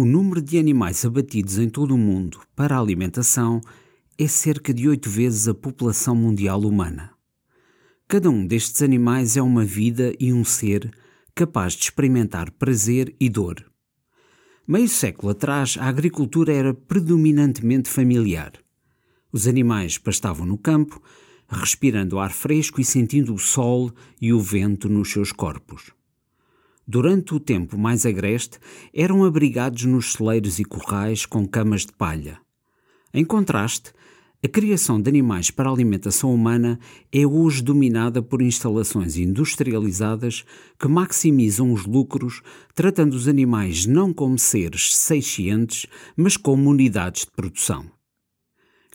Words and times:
O 0.00 0.04
número 0.06 0.40
de 0.40 0.58
animais 0.58 1.04
abatidos 1.04 1.58
em 1.58 1.68
todo 1.68 1.94
o 1.94 1.98
mundo 1.98 2.40
para 2.56 2.74
a 2.74 2.80
alimentação 2.80 3.60
é 4.18 4.26
cerca 4.26 4.72
de 4.72 4.88
oito 4.88 5.10
vezes 5.10 5.46
a 5.46 5.52
população 5.52 6.16
mundial 6.16 6.62
humana. 6.62 7.10
Cada 8.08 8.30
um 8.30 8.46
destes 8.46 8.80
animais 8.80 9.36
é 9.36 9.42
uma 9.42 9.62
vida 9.62 10.14
e 10.18 10.32
um 10.32 10.42
ser 10.42 10.90
capaz 11.34 11.74
de 11.74 11.84
experimentar 11.84 12.50
prazer 12.52 13.14
e 13.20 13.28
dor. 13.28 13.62
Meio 14.66 14.88
século 14.88 15.32
atrás, 15.32 15.76
a 15.78 15.84
agricultura 15.84 16.50
era 16.50 16.72
predominantemente 16.72 17.90
familiar. 17.90 18.52
Os 19.30 19.46
animais 19.46 19.98
pastavam 19.98 20.46
no 20.46 20.56
campo, 20.56 20.98
respirando 21.46 22.18
ar 22.18 22.32
fresco 22.32 22.80
e 22.80 22.84
sentindo 22.86 23.34
o 23.34 23.38
sol 23.38 23.92
e 24.18 24.32
o 24.32 24.40
vento 24.40 24.88
nos 24.88 25.12
seus 25.12 25.30
corpos 25.30 25.92
durante 26.90 27.32
o 27.32 27.38
tempo 27.38 27.78
mais 27.78 28.04
agreste, 28.04 28.58
eram 28.92 29.24
abrigados 29.24 29.84
nos 29.84 30.12
celeiros 30.12 30.58
e 30.58 30.64
currais 30.64 31.24
com 31.24 31.46
camas 31.46 31.86
de 31.86 31.92
palha. 31.92 32.38
Em 33.14 33.24
contraste, 33.24 33.92
a 34.42 34.48
criação 34.48 35.00
de 35.00 35.08
animais 35.08 35.52
para 35.52 35.70
alimentação 35.70 36.34
humana 36.34 36.80
é 37.12 37.24
hoje 37.24 37.62
dominada 37.62 38.20
por 38.20 38.42
instalações 38.42 39.16
industrializadas 39.16 40.44
que 40.78 40.88
maximizam 40.88 41.72
os 41.72 41.86
lucros, 41.86 42.42
tratando 42.74 43.14
os 43.14 43.28
animais 43.28 43.86
não 43.86 44.12
como 44.12 44.36
seres 44.36 44.96
seiscientes, 44.96 45.86
mas 46.16 46.36
como 46.36 46.70
unidades 46.70 47.24
de 47.24 47.30
produção. 47.30 47.84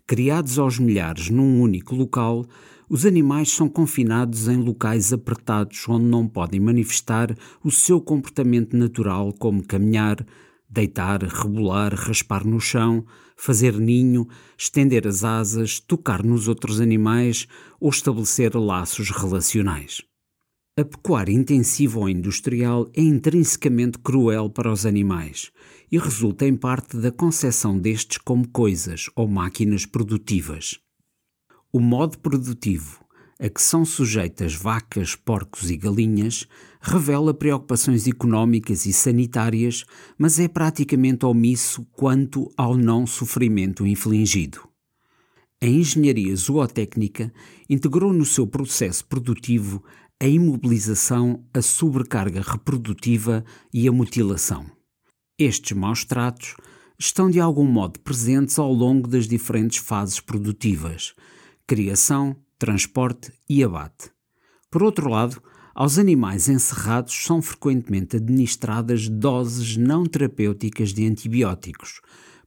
Criados 0.06 0.60
aos 0.60 0.78
milhares 0.78 1.30
num 1.30 1.62
único 1.62 1.96
local, 1.96 2.46
os 2.90 3.06
animais 3.06 3.52
são 3.52 3.68
confinados 3.68 4.48
em 4.48 4.58
locais 4.58 5.12
apertados 5.12 5.88
onde 5.88 6.06
não 6.06 6.28
podem 6.28 6.60
manifestar 6.60 7.36
o 7.64 7.72
seu 7.72 8.00
comportamento 8.00 8.78
natural, 8.78 9.34
como 9.34 9.66
caminhar, 9.66 10.26
deitar, 10.70 11.24
rebolar, 11.24 11.94
raspar 11.96 12.46
no 12.46 12.60
chão, 12.60 13.06
fazer 13.36 13.78
ninho, 13.80 14.28
estender 14.58 15.08
as 15.08 15.24
asas, 15.24 15.80
tocar 15.80 16.24
nos 16.24 16.48
outros 16.48 16.80
animais 16.80 17.48
ou 17.80 17.90
estabelecer 17.90 18.56
laços 18.56 19.10
relacionais. 19.10 20.02
A 20.78 20.84
pecuária 20.84 21.32
intensiva 21.32 22.00
ou 22.00 22.10
industrial 22.10 22.90
é 22.94 23.02
intrinsecamente 23.02 23.98
cruel 23.98 24.50
para 24.50 24.72
os 24.72 24.86
animais 24.86 25.50
e 25.90 25.98
resulta 25.98 26.46
em 26.46 26.56
parte 26.56 26.98
da 26.98 27.12
concepção 27.12 27.80
destes 27.80 28.18
como 28.18 28.48
coisas 28.50 29.10
ou 29.16 29.28
máquinas 29.28 29.86
produtivas. 29.86 30.85
O 31.76 31.80
modo 31.82 32.18
produtivo 32.20 33.04
a 33.38 33.50
que 33.50 33.62
são 33.62 33.84
sujeitas 33.84 34.56
vacas, 34.56 35.14
porcos 35.14 35.70
e 35.70 35.76
galinhas 35.76 36.48
revela 36.80 37.34
preocupações 37.34 38.08
económicas 38.08 38.86
e 38.86 38.94
sanitárias, 38.94 39.84
mas 40.18 40.40
é 40.40 40.48
praticamente 40.48 41.26
omisso 41.26 41.86
quanto 41.92 42.50
ao 42.56 42.78
não 42.78 43.06
sofrimento 43.06 43.86
infligido. 43.86 44.62
A 45.62 45.66
engenharia 45.66 46.34
zootécnica 46.34 47.34
integrou 47.70 48.14
no 48.14 48.24
seu 48.24 48.48
processo 48.48 49.06
produtivo 49.06 49.84
a 50.18 50.26
imobilização, 50.26 51.44
a 51.54 51.62
sobrecarga 51.62 52.40
reprodutiva 52.40 53.44
e 53.74 53.86
a 53.86 53.92
mutilação. 53.92 54.66
Estes 55.38 55.76
maus 55.76 56.06
tratos 56.06 56.56
estão 56.98 57.30
de 57.30 57.42
algum 57.42 57.66
modo 57.66 58.00
presentes 58.00 58.58
ao 58.58 58.72
longo 58.72 59.10
das 59.10 59.28
diferentes 59.28 59.80
fases 59.80 60.22
produtivas 60.22 61.14
criação, 61.68 62.36
transporte 62.60 63.34
e 63.50 63.64
abate. 63.64 64.12
Por 64.70 64.84
outro 64.84 65.10
lado, 65.10 65.42
aos 65.74 65.98
animais 65.98 66.48
encerrados 66.48 67.14
são 67.14 67.42
frequentemente 67.42 68.18
administradas 68.18 69.10
doses 69.10 69.76
não 69.76 70.06
terapêuticas 70.06 70.94
de 70.94 71.06
antibióticos 71.06 72.02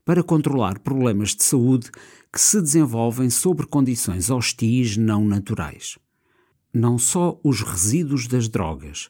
para 0.05 0.23
controlar 0.23 0.79
problemas 0.79 1.35
de 1.35 1.43
saúde 1.43 1.91
que 2.31 2.39
se 2.39 2.61
desenvolvem 2.61 3.29
sobre 3.29 3.67
condições 3.67 4.29
hostis 4.29 4.95
não 4.95 5.25
naturais. 5.25 5.99
Não 6.73 6.97
só 6.97 7.39
os 7.43 7.61
resíduos 7.61 8.27
das 8.27 8.47
drogas, 8.47 9.09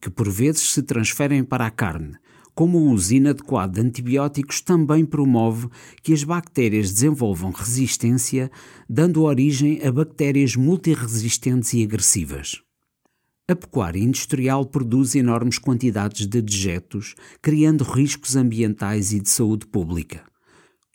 que 0.00 0.10
por 0.10 0.28
vezes 0.28 0.72
se 0.72 0.82
transferem 0.82 1.44
para 1.44 1.66
a 1.66 1.70
carne, 1.70 2.18
como 2.54 2.78
o 2.78 2.90
uso 2.90 3.14
inadequado 3.14 3.74
de 3.74 3.80
antibióticos 3.80 4.60
também 4.60 5.04
promove 5.04 5.68
que 6.02 6.12
as 6.12 6.22
bactérias 6.22 6.92
desenvolvam 6.92 7.50
resistência, 7.50 8.50
dando 8.88 9.22
origem 9.22 9.80
a 9.84 9.90
bactérias 9.90 10.54
multiresistentes 10.54 11.72
e 11.74 11.82
agressivas. 11.82 12.62
A 13.46 13.54
pecuária 13.54 14.00
industrial 14.00 14.64
produz 14.64 15.14
enormes 15.14 15.58
quantidades 15.58 16.26
de 16.26 16.40
dejetos, 16.40 17.14
criando 17.42 17.84
riscos 17.84 18.36
ambientais 18.36 19.12
e 19.12 19.20
de 19.20 19.28
saúde 19.28 19.66
pública. 19.66 20.24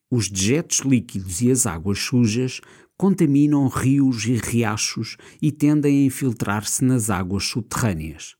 Os 0.09 0.29
dejetos 0.29 0.79
líquidos 0.79 1.41
e 1.41 1.51
as 1.51 1.67
águas 1.67 1.99
sujas 1.99 2.59
contaminam 2.97 3.67
rios 3.67 4.25
e 4.25 4.35
riachos 4.35 5.15
e 5.39 5.51
tendem 5.51 5.99
a 5.99 6.05
infiltrar-se 6.07 6.83
nas 6.83 7.11
águas 7.11 7.43
subterrâneas. 7.43 8.35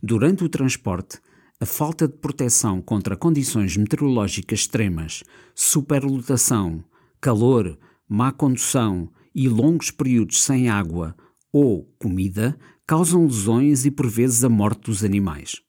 Durante 0.00 0.44
o 0.44 0.48
transporte, 0.48 1.18
a 1.58 1.64
falta 1.64 2.06
de 2.06 2.14
proteção 2.14 2.82
contra 2.82 3.16
condições 3.16 3.78
meteorológicas 3.78 4.60
extremas, 4.60 5.24
superlotação, 5.54 6.84
calor, 7.18 7.78
má 8.06 8.30
condução 8.30 9.10
e 9.34 9.48
longos 9.48 9.90
períodos 9.90 10.42
sem 10.42 10.68
água 10.68 11.16
ou 11.50 11.84
comida 11.98 12.58
causam 12.86 13.24
lesões 13.24 13.86
e 13.86 13.90
por 13.90 14.06
vezes 14.06 14.44
a 14.44 14.50
morte 14.50 14.82
dos 14.82 15.02
animais. 15.02 15.62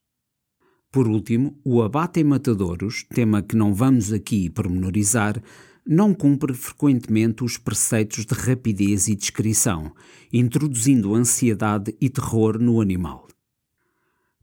Por 0.92 1.08
último, 1.08 1.58
o 1.64 1.82
abate 1.82 2.20
em 2.20 2.24
matadouros, 2.26 3.06
tema 3.14 3.42
que 3.42 3.56
não 3.56 3.74
vamos 3.74 4.12
aqui 4.12 4.50
pormenorizar, 4.50 5.42
não 5.86 6.14
cumpre 6.14 6.54
frequentemente 6.54 7.46
os 7.46 7.58
preceitos 7.58 8.26
de 8.26 8.34
rapidez 8.34 9.08
e 9.08 9.16
discrição, 9.16 9.94
introduzindo 10.34 11.16
ansiedade 11.16 11.96
e 12.02 12.10
terror 12.10 12.60
no 12.60 12.82
animal 12.82 13.28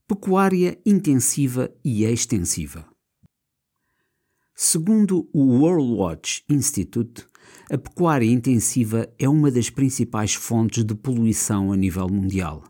pecuária 0.07 0.79
intensiva 0.85 1.75
e 1.83 2.05
extensiva. 2.05 2.87
Segundo 4.55 5.27
o 5.33 5.61
World 5.61 5.95
Watch 5.95 6.45
Institute, 6.47 7.25
a 7.71 7.79
pecuária 7.79 8.31
intensiva 8.31 9.09
é 9.19 9.27
uma 9.27 9.51
das 9.51 9.71
principais 9.71 10.35
fontes 10.35 10.85
de 10.85 10.95
poluição 10.95 11.73
a 11.73 11.77
nível 11.77 12.07
mundial. 12.07 12.65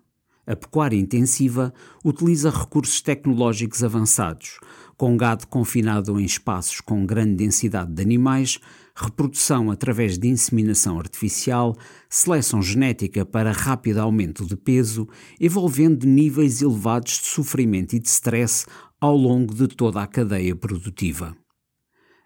A 0.46 0.54
pecuária 0.54 0.96
intensiva 0.96 1.74
utiliza 2.04 2.50
recursos 2.50 3.00
tecnológicos 3.00 3.82
avançados, 3.82 4.60
com 4.96 5.16
gado 5.16 5.48
confinado 5.48 6.20
em 6.20 6.24
espaços 6.24 6.80
com 6.80 7.04
grande 7.04 7.34
densidade 7.34 7.92
de 7.92 8.00
animais, 8.00 8.60
reprodução 8.96 9.70
através 9.70 10.16
de 10.16 10.28
inseminação 10.28 10.98
artificial, 10.98 11.76
seleção 12.08 12.62
genética 12.62 13.26
para 13.26 13.50
rápido 13.50 13.98
aumento 13.98 14.46
de 14.46 14.56
peso, 14.56 15.08
envolvendo 15.40 16.06
níveis 16.06 16.62
elevados 16.62 17.14
de 17.14 17.26
sofrimento 17.26 17.94
e 17.94 17.98
de 17.98 18.08
stress 18.08 18.66
ao 19.00 19.16
longo 19.16 19.54
de 19.54 19.66
toda 19.66 20.00
a 20.00 20.06
cadeia 20.06 20.54
produtiva. 20.54 21.36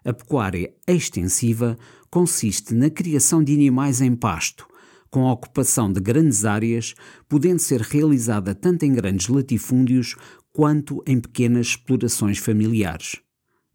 A 0.05 0.13
pecuária 0.13 0.73
extensiva 0.87 1.77
consiste 2.09 2.73
na 2.73 2.89
criação 2.89 3.43
de 3.43 3.53
animais 3.53 3.99
em 3.99 4.15
pasto, 4.15 4.65
com 5.09 5.27
a 5.27 5.33
ocupação 5.33 5.91
de 5.91 5.99
grandes 5.99 6.45
áreas, 6.45 6.93
podendo 7.27 7.59
ser 7.59 7.81
realizada 7.81 8.53
tanto 8.53 8.85
em 8.85 8.93
grandes 8.93 9.27
latifúndios 9.27 10.15
quanto 10.53 11.03
em 11.05 11.19
pequenas 11.19 11.67
explorações 11.67 12.37
familiares. 12.37 13.17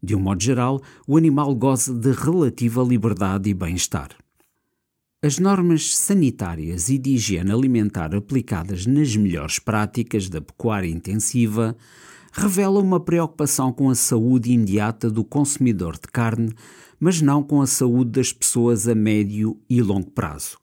De 0.01 0.15
um 0.15 0.19
modo 0.19 0.43
geral, 0.43 0.81
o 1.07 1.17
animal 1.17 1.53
goza 1.55 1.93
de 1.93 2.11
relativa 2.11 2.83
liberdade 2.83 3.49
e 3.49 3.53
bem-estar. 3.53 4.09
As 5.21 5.39
normas 5.39 5.95
sanitárias 5.95 6.89
e 6.89 6.99
de 6.99 7.11
higiene 7.11 7.51
alimentar 7.51 8.13
aplicadas 8.13 8.85
nas 8.85 9.15
melhores 9.15 9.57
práticas 9.57 10.29
da 10.29 10.39
pecuária 10.39 10.87
intensiva 10.87 11.75
revelam 12.31 12.83
uma 12.83 12.99
preocupação 12.99 13.71
com 13.71 13.89
a 13.89 13.95
saúde 13.95 14.51
imediata 14.51 15.09
do 15.09 15.23
consumidor 15.23 15.93
de 15.93 16.07
carne, 16.11 16.53
mas 16.99 17.21
não 17.21 17.41
com 17.41 17.61
a 17.61 17.65
saúde 17.65 18.11
das 18.11 18.31
pessoas 18.31 18.87
a 18.87 18.93
médio 18.93 19.59
e 19.69 19.81
longo 19.81 20.11
prazo. 20.11 20.57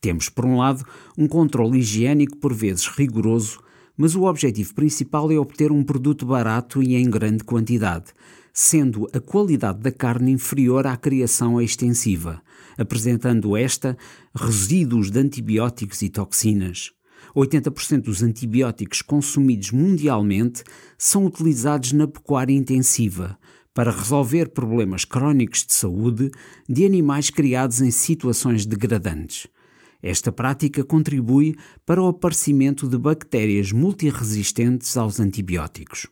Temos, 0.00 0.28
por 0.28 0.46
um 0.46 0.56
lado, 0.56 0.84
um 1.16 1.28
controle 1.28 1.78
higiênico 1.78 2.38
por 2.38 2.54
vezes 2.54 2.88
rigoroso, 2.88 3.60
mas 3.96 4.16
o 4.16 4.22
objetivo 4.22 4.74
principal 4.74 5.30
é 5.30 5.38
obter 5.38 5.70
um 5.70 5.84
produto 5.84 6.24
barato 6.24 6.82
e 6.82 6.96
em 6.96 7.08
grande 7.08 7.44
quantidade, 7.44 8.06
sendo 8.52 9.08
a 9.12 9.20
qualidade 9.20 9.80
da 9.80 9.92
carne 9.92 10.32
inferior 10.32 10.86
à 10.86 10.96
criação 10.96 11.60
extensiva, 11.60 12.42
apresentando 12.76 13.56
esta 13.56 13.96
resíduos 14.34 15.10
de 15.10 15.18
antibióticos 15.18 16.02
e 16.02 16.08
toxinas. 16.08 16.92
80% 17.34 18.02
dos 18.02 18.22
antibióticos 18.22 19.02
consumidos 19.02 19.70
mundialmente 19.70 20.64
são 20.98 21.26
utilizados 21.26 21.92
na 21.92 22.08
pecuária 22.08 22.52
intensiva 22.52 23.38
para 23.72 23.90
resolver 23.90 24.48
problemas 24.48 25.04
crónicos 25.04 25.64
de 25.64 25.74
saúde 25.74 26.30
de 26.68 26.84
animais 26.84 27.30
criados 27.30 27.80
em 27.80 27.90
situações 27.90 28.66
degradantes. 28.66 29.46
Esta 30.02 30.32
prática 30.32 30.82
contribui 30.82 31.56
para 31.84 32.02
o 32.02 32.08
aparecimento 32.08 32.88
de 32.88 32.98
bactérias 32.98 33.70
multiresistentes 33.70 34.96
aos 34.96 35.20
antibióticos. 35.20 36.08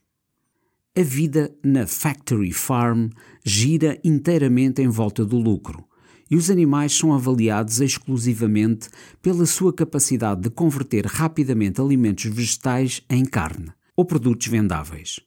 A 0.98 1.02
vida 1.04 1.54
na 1.62 1.86
Factory 1.86 2.52
Farm 2.52 3.10
gira 3.44 4.00
inteiramente 4.02 4.82
em 4.82 4.88
volta 4.88 5.24
do 5.24 5.38
lucro 5.38 5.84
e 6.28 6.34
os 6.34 6.50
animais 6.50 6.92
são 6.92 7.14
avaliados 7.14 7.80
exclusivamente 7.80 8.88
pela 9.22 9.46
sua 9.46 9.72
capacidade 9.72 10.40
de 10.40 10.50
converter 10.50 11.06
rapidamente 11.06 11.80
alimentos 11.80 12.24
vegetais 12.24 13.00
em 13.08 13.24
carne 13.24 13.72
ou 13.94 14.04
produtos 14.04 14.48
vendáveis. 14.48 15.20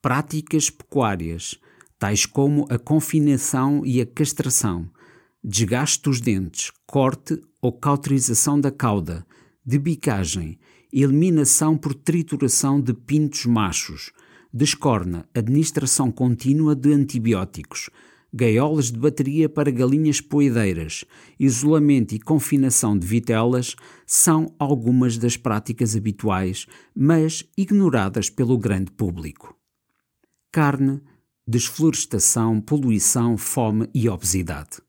Práticas 0.00 0.70
pecuárias, 0.70 1.58
tais 1.98 2.24
como 2.24 2.64
a 2.70 2.78
confinação 2.78 3.84
e 3.84 4.00
a 4.00 4.06
castração, 4.06 4.88
desgaste 5.42 6.00
dos 6.04 6.20
dentes, 6.20 6.70
corte 6.86 7.42
ou 7.60 7.72
cauterização 7.72 8.60
da 8.60 8.70
cauda, 8.70 9.26
debicagem, 9.66 10.60
eliminação 10.92 11.76
por 11.76 11.92
trituração 11.92 12.80
de 12.80 12.94
pintos 12.94 13.46
machos, 13.46 14.12
descorna, 14.52 15.28
administração 15.34 16.10
contínua 16.10 16.74
de 16.74 16.92
antibióticos, 16.92 17.90
gaiolas 18.32 18.90
de 18.90 18.98
bateria 18.98 19.48
para 19.48 19.70
galinhas 19.70 20.20
poedeiras, 20.20 21.04
isolamento 21.38 22.14
e 22.14 22.18
confinação 22.18 22.98
de 22.98 23.06
vitelas 23.06 23.74
são 24.06 24.54
algumas 24.58 25.16
das 25.16 25.36
práticas 25.36 25.96
habituais, 25.96 26.66
mas 26.94 27.44
ignoradas 27.56 28.28
pelo 28.28 28.58
grande 28.58 28.90
público. 28.92 29.56
Carne, 30.52 31.00
desflorestação, 31.46 32.60
poluição, 32.60 33.36
fome 33.36 33.88
e 33.94 34.08
obesidade. 34.08 34.80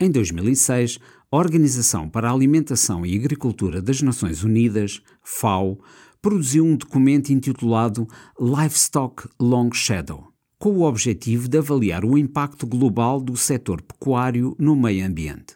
Em 0.00 0.10
2006, 0.10 0.98
a 1.30 1.36
Organização 1.36 2.08
para 2.08 2.28
a 2.28 2.32
Alimentação 2.32 3.04
e 3.04 3.16
Agricultura 3.16 3.82
das 3.82 4.00
Nações 4.00 4.44
Unidas, 4.44 5.02
FAO, 5.22 5.78
produziu 6.26 6.64
um 6.64 6.74
documento 6.74 7.30
intitulado 7.30 8.08
Livestock 8.36 9.28
Long 9.40 9.72
Shadow 9.72 10.32
com 10.58 10.70
o 10.70 10.82
objetivo 10.82 11.46
de 11.46 11.56
avaliar 11.56 12.04
o 12.04 12.18
impacto 12.18 12.66
global 12.66 13.20
do 13.20 13.36
setor 13.36 13.80
pecuário 13.80 14.56
no 14.58 14.74
meio 14.74 15.06
ambiente. 15.06 15.54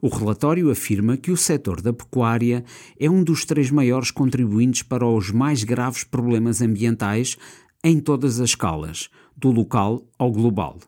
O 0.00 0.08
relatório 0.08 0.72
afirma 0.72 1.16
que 1.16 1.30
o 1.30 1.36
setor 1.36 1.80
da 1.80 1.92
pecuária 1.92 2.64
é 2.98 3.08
um 3.08 3.22
dos 3.22 3.44
três 3.44 3.70
maiores 3.70 4.10
contribuintes 4.10 4.82
para 4.82 5.06
os 5.06 5.30
mais 5.30 5.62
graves 5.62 6.02
problemas 6.02 6.60
ambientais 6.60 7.36
em 7.84 8.00
todas 8.00 8.40
as 8.40 8.48
escalas, 8.48 9.08
do 9.36 9.52
local 9.52 10.04
ao 10.18 10.32
global. 10.32 10.80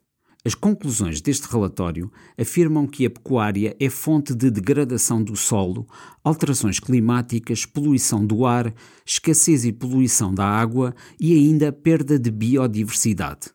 As 0.47 0.55
conclusões 0.55 1.23
deste 1.23 1.51
relatório 1.51 2.13
afirmam 2.39 2.87
que 2.87 3.07
a 3.07 3.11
pecuária 3.11 3.75
é 3.81 3.89
fonte 3.89 4.35
de 4.35 4.51
degradação 4.51 5.25
do 5.25 5.35
solo, 5.35 5.87
alterações 6.23 6.79
climáticas, 6.79 7.65
poluição 7.65 8.27
do 8.27 8.45
ar, 8.45 8.75
escassez 9.07 9.65
e 9.65 9.73
poluição 9.73 10.35
da 10.35 10.47
água 10.47 10.95
e 11.19 11.33
ainda 11.33 11.73
perda 11.73 12.19
de 12.19 12.31
biodiversidade. 12.31 13.53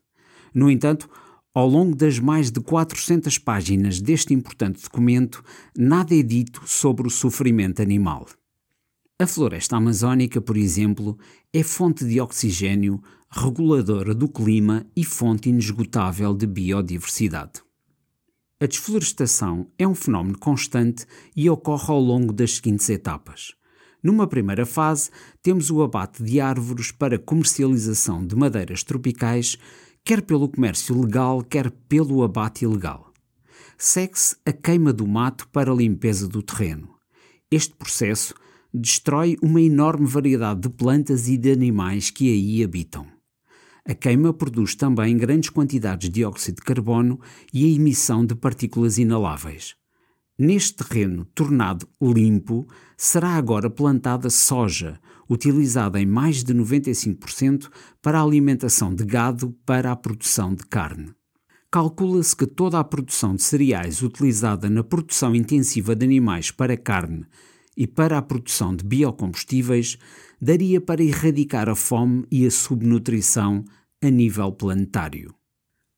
No 0.51 0.71
entanto, 0.71 1.07
ao 1.53 1.67
longo 1.67 1.95
das 1.95 2.17
mais 2.17 2.49
de 2.49 2.59
400 2.59 3.37
páginas 3.37 4.01
deste 4.01 4.33
importante 4.33 4.81
documento, 4.81 5.43
nada 5.77 6.15
é 6.15 6.23
dito 6.23 6.63
sobre 6.65 7.05
o 7.05 7.11
sofrimento 7.11 7.83
animal. 7.83 8.25
A 9.21 9.27
floresta 9.27 9.75
amazónica, 9.75 10.39
por 10.39 10.55
exemplo, 10.55 11.19
é 11.53 11.61
fonte 11.61 12.05
de 12.05 12.21
oxigênio, 12.21 13.03
reguladora 13.31 14.15
do 14.15 14.27
clima 14.27 14.85
e 14.95 15.03
fonte 15.03 15.49
inesgotável 15.49 16.33
de 16.33 16.47
biodiversidade. 16.47 17.61
A 18.59 18.65
desflorestação 18.65 19.67
é 19.77 19.87
um 19.87 19.93
fenómeno 19.93 20.37
constante 20.37 21.05
e 21.35 21.49
ocorre 21.49 21.93
ao 21.93 21.99
longo 21.99 22.33
das 22.33 22.55
seguintes 22.55 22.89
etapas. 22.89 23.53
Numa 24.01 24.27
primeira 24.27 24.65
fase, 24.65 25.11
temos 25.43 25.69
o 25.69 25.81
abate 25.83 26.23
de 26.23 26.41
árvores 26.41 26.91
para 26.91 27.19
comercialização 27.19 28.25
de 28.25 28.35
madeiras 28.35 28.83
tropicais, 28.83 29.57
quer 30.03 30.21
pelo 30.21 30.49
comércio 30.49 30.99
legal, 30.99 31.43
quer 31.43 31.69
pelo 31.69 32.23
abate 32.23 32.65
ilegal. 32.65 33.13
Segue-se 33.77 34.35
a 34.45 34.51
queima 34.51 34.91
do 34.91 35.07
mato 35.07 35.47
para 35.49 35.71
a 35.71 35.75
limpeza 35.75 36.27
do 36.27 36.41
terreno. 36.41 36.95
Este 37.51 37.75
processo 37.75 38.33
destrói 38.73 39.37
uma 39.41 39.61
enorme 39.61 40.05
variedade 40.05 40.61
de 40.61 40.69
plantas 40.69 41.27
e 41.27 41.37
de 41.37 41.51
animais 41.51 42.09
que 42.09 42.29
aí 42.31 42.63
habitam. 42.63 43.18
A 43.85 43.93
queima 43.93 44.33
produz 44.33 44.75
também 44.75 45.17
grandes 45.17 45.49
quantidades 45.49 46.09
de 46.09 46.15
dióxido 46.15 46.55
de 46.55 46.61
carbono 46.61 47.19
e 47.53 47.65
a 47.65 47.75
emissão 47.75 48.25
de 48.25 48.35
partículas 48.35 48.97
inaláveis. 48.97 49.75
Neste 50.37 50.75
terreno 50.75 51.25
tornado 51.35 51.87
limpo, 52.01 52.65
será 52.95 53.31
agora 53.31 53.69
plantada 53.69 54.29
soja, 54.29 54.99
utilizada 55.29 55.99
em 55.99 56.05
mais 56.05 56.43
de 56.43 56.53
95% 56.53 57.69
para 58.01 58.19
a 58.19 58.23
alimentação 58.23 58.95
de 58.95 59.03
gado 59.03 59.53
para 59.65 59.91
a 59.91 59.95
produção 59.95 60.55
de 60.55 60.65
carne. 60.65 61.13
Calcula-se 61.71 62.35
que 62.35 62.47
toda 62.47 62.79
a 62.79 62.83
produção 62.83 63.35
de 63.35 63.43
cereais 63.43 64.01
utilizada 64.01 64.69
na 64.69 64.83
produção 64.83 65.35
intensiva 65.35 65.95
de 65.95 66.03
animais 66.05 66.49
para 66.49 66.75
carne 66.75 67.25
e 67.77 67.85
para 67.85 68.17
a 68.17 68.21
produção 68.21 68.75
de 68.75 68.83
biocombustíveis 68.83 69.97
daria 70.41 70.79
para 70.79 71.03
erradicar 71.03 71.67
a 71.69 71.75
fome 71.75 72.25
e 72.31 72.45
a 72.45 72.51
subnutrição 72.51 73.63
a 74.01 74.09
nível 74.09 74.51
planetário. 74.51 75.33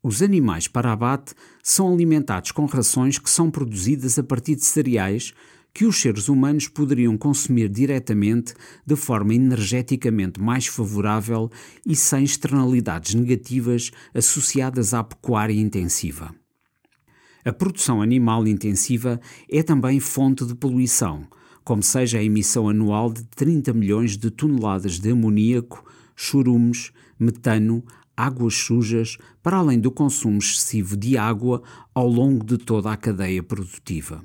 Os 0.04 0.22
animais 0.24 0.68
para 0.68 0.92
abate 0.92 1.36
são 1.62 1.94
alimentados 1.94 2.52
com 2.52 2.66
rações 2.66 3.20
que 3.20 3.30
são 3.30 3.52
produzidas 3.52 4.18
a 4.18 4.24
partir 4.24 4.56
de 4.56 4.66
cereais 4.66 5.34
que 5.74 5.86
os 5.86 6.02
seres 6.02 6.28
humanos 6.28 6.68
poderiam 6.68 7.18
consumir 7.18 7.70
diretamente 7.70 8.54
de 8.86 8.96
forma 8.96 9.34
energeticamente 9.34 10.42
mais 10.42 10.68
favorável 10.68 11.50
e 11.86 11.96
sem 11.96 12.24
externalidades 12.24 13.14
negativas 13.14 13.92
associadas 14.14 14.94
à 14.94 15.04
pecuária 15.04 15.54
intensiva. 15.54 16.34
A 17.46 17.54
produção 17.54 18.02
animal 18.02 18.48
intensiva 18.48 19.20
é 19.50 19.64
também 19.64 20.00
fonte 20.00 20.46
de 20.46 20.54
poluição, 20.54 21.28
como 21.64 21.84
seja 21.84 22.18
a 22.18 22.24
emissão 22.24 22.70
anual 22.70 23.12
de 23.12 23.24
30 23.24 23.74
milhões 23.74 24.18
de 24.18 24.30
toneladas 24.30 25.00
de 25.00 25.12
amoníaco, 25.12 25.86
churumes, 26.16 26.92
metano, 27.20 27.84
águas 28.16 28.56
sujas, 28.56 29.18
para 29.42 29.58
além 29.58 29.80
do 29.80 29.92
consumo 29.92 30.38
excessivo 30.38 30.96
de 30.98 31.18
água 31.18 31.62
ao 31.94 32.08
longo 32.08 32.46
de 32.46 32.58
toda 32.58 32.92
a 32.92 32.98
cadeia 32.98 33.42
produtiva. 33.42 34.24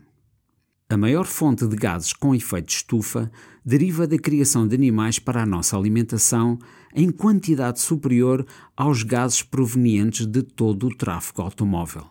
A 0.88 0.96
maior 0.96 1.24
fonte 1.24 1.66
de 1.66 1.74
gases 1.74 2.12
com 2.12 2.34
efeito 2.34 2.66
de 2.66 2.74
estufa 2.74 3.30
deriva 3.64 4.06
da 4.06 4.16
criação 4.16 4.68
de 4.68 4.76
animais 4.76 5.18
para 5.18 5.42
a 5.42 5.46
nossa 5.46 5.76
alimentação 5.76 6.58
em 6.94 7.10
quantidade 7.10 7.80
superior 7.80 8.46
aos 8.76 9.02
gases 9.02 9.42
provenientes 9.42 10.26
de 10.26 10.42
todo 10.42 10.86
o 10.86 10.94
tráfego 10.94 11.42
automóvel. 11.42 12.06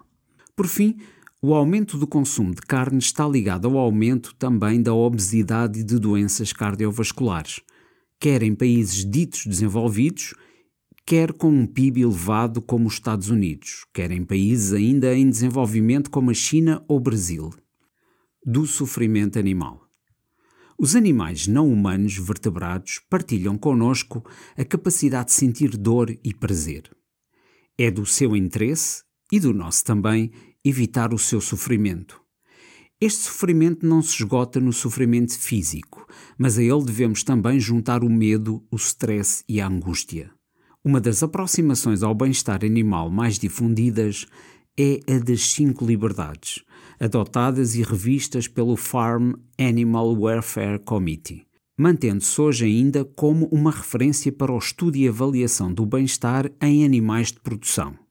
Por 0.56 0.68
fim, 0.68 0.98
o 1.48 1.54
aumento 1.54 1.96
do 1.96 2.08
consumo 2.08 2.56
de 2.56 2.62
carne 2.62 2.98
está 2.98 3.28
ligado 3.28 3.68
ao 3.68 3.78
aumento 3.78 4.34
também 4.34 4.82
da 4.82 4.96
obesidade 4.96 5.82
e 5.82 5.84
de 5.84 6.00
doenças 6.00 6.52
cardiovasculares, 6.52 7.62
quer 8.20 8.42
em 8.42 8.56
países 8.56 9.06
ditos 9.08 9.46
desenvolvidos, 9.46 10.34
quer 11.06 11.32
com 11.32 11.50
um 11.50 11.68
PIB 11.68 12.02
elevado 12.02 12.64
como 12.64 12.88
os 12.88 12.96
Estados 12.96 13.30
Unidos, 13.30 13.86
quer 13.94 14.10
em 14.10 14.26
países 14.26 14.74
ainda 14.74 15.16
em 15.16 15.30
desenvolvimento 15.30 16.10
como 16.10 16.32
a 16.32 16.34
China 16.34 16.84
ou 16.88 17.00
Brasil. 17.00 17.54
Do 18.44 18.66
sofrimento 18.66 19.38
animal. 19.38 19.88
Os 20.80 20.96
animais 20.96 21.46
não 21.46 21.72
humanos 21.72 22.18
vertebrados 22.18 23.00
partilham 23.08 23.56
conosco 23.56 24.26
a 24.58 24.66
capacidade 24.66 25.28
de 25.28 25.34
sentir 25.34 25.78
dor 25.78 26.10
e 26.24 26.34
prazer. 26.34 26.90
É 27.78 27.92
do 27.92 28.04
seu 28.04 28.36
interesse 28.36 29.04
e 29.32 29.40
do 29.40 29.54
nosso 29.54 29.84
também 29.84 30.32
evitar 30.66 31.14
o 31.14 31.20
seu 31.20 31.40
sofrimento. 31.40 32.20
Este 33.00 33.24
sofrimento 33.24 33.86
não 33.86 34.02
se 34.02 34.16
esgota 34.16 34.60
no 34.60 34.74
sofrimento 34.74 35.38
físico, 35.38 36.08
mas 36.38 36.58
a 36.58 36.64
ele 36.64 36.84
devemos 36.86 37.24
também 37.24 37.60
juntar 37.60 38.04
o 38.04 38.10
medo, 38.10 38.64
o 38.72 38.76
stress 38.76 39.44
e 39.48 39.62
a 39.62 39.68
angústia. 39.68 40.32
Uma 40.84 41.00
das 41.00 41.22
aproximações 41.22 42.02
ao 42.02 42.16
bem-estar 42.16 42.64
animal 42.64 43.12
mais 43.12 43.38
difundidas 43.38 44.26
é 44.80 45.00
a 45.08 45.20
das 45.20 45.52
cinco 45.52 45.86
liberdades, 45.86 46.64
adotadas 47.00 47.76
e 47.76 47.84
revistas 47.84 48.48
pelo 48.48 48.76
Farm 48.76 49.34
Animal 49.60 50.20
Welfare 50.20 50.80
Committee, 50.80 51.46
mantendo-se 51.78 52.40
hoje 52.42 52.66
ainda 52.66 53.06
como 53.06 53.46
uma 53.48 53.72
referência 53.72 54.32
para 54.32 54.52
o 54.52 54.58
estudo 54.58 54.96
e 54.98 55.08
avaliação 55.08 55.74
do 55.74 55.86
bem-estar 55.86 56.50
em 56.62 56.84
animais 56.86 57.32
de 57.32 57.40
produção. 57.40 58.05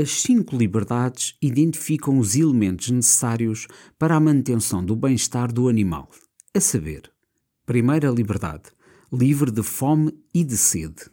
As 0.00 0.22
cinco 0.22 0.56
liberdades 0.56 1.36
identificam 1.42 2.18
os 2.18 2.36
elementos 2.36 2.90
necessários 2.90 3.66
para 3.98 4.16
a 4.16 4.20
manutenção 4.20 4.84
do 4.84 4.96
bem-estar 4.96 5.52
do 5.52 5.68
animal, 5.68 6.08
a 6.54 6.60
saber: 6.60 7.10
primeira 7.66 8.08
liberdade, 8.08 8.70
livre 9.12 9.50
de 9.50 9.62
fome 9.62 10.12
e 10.32 10.44
de 10.44 10.56
sede 10.56 11.10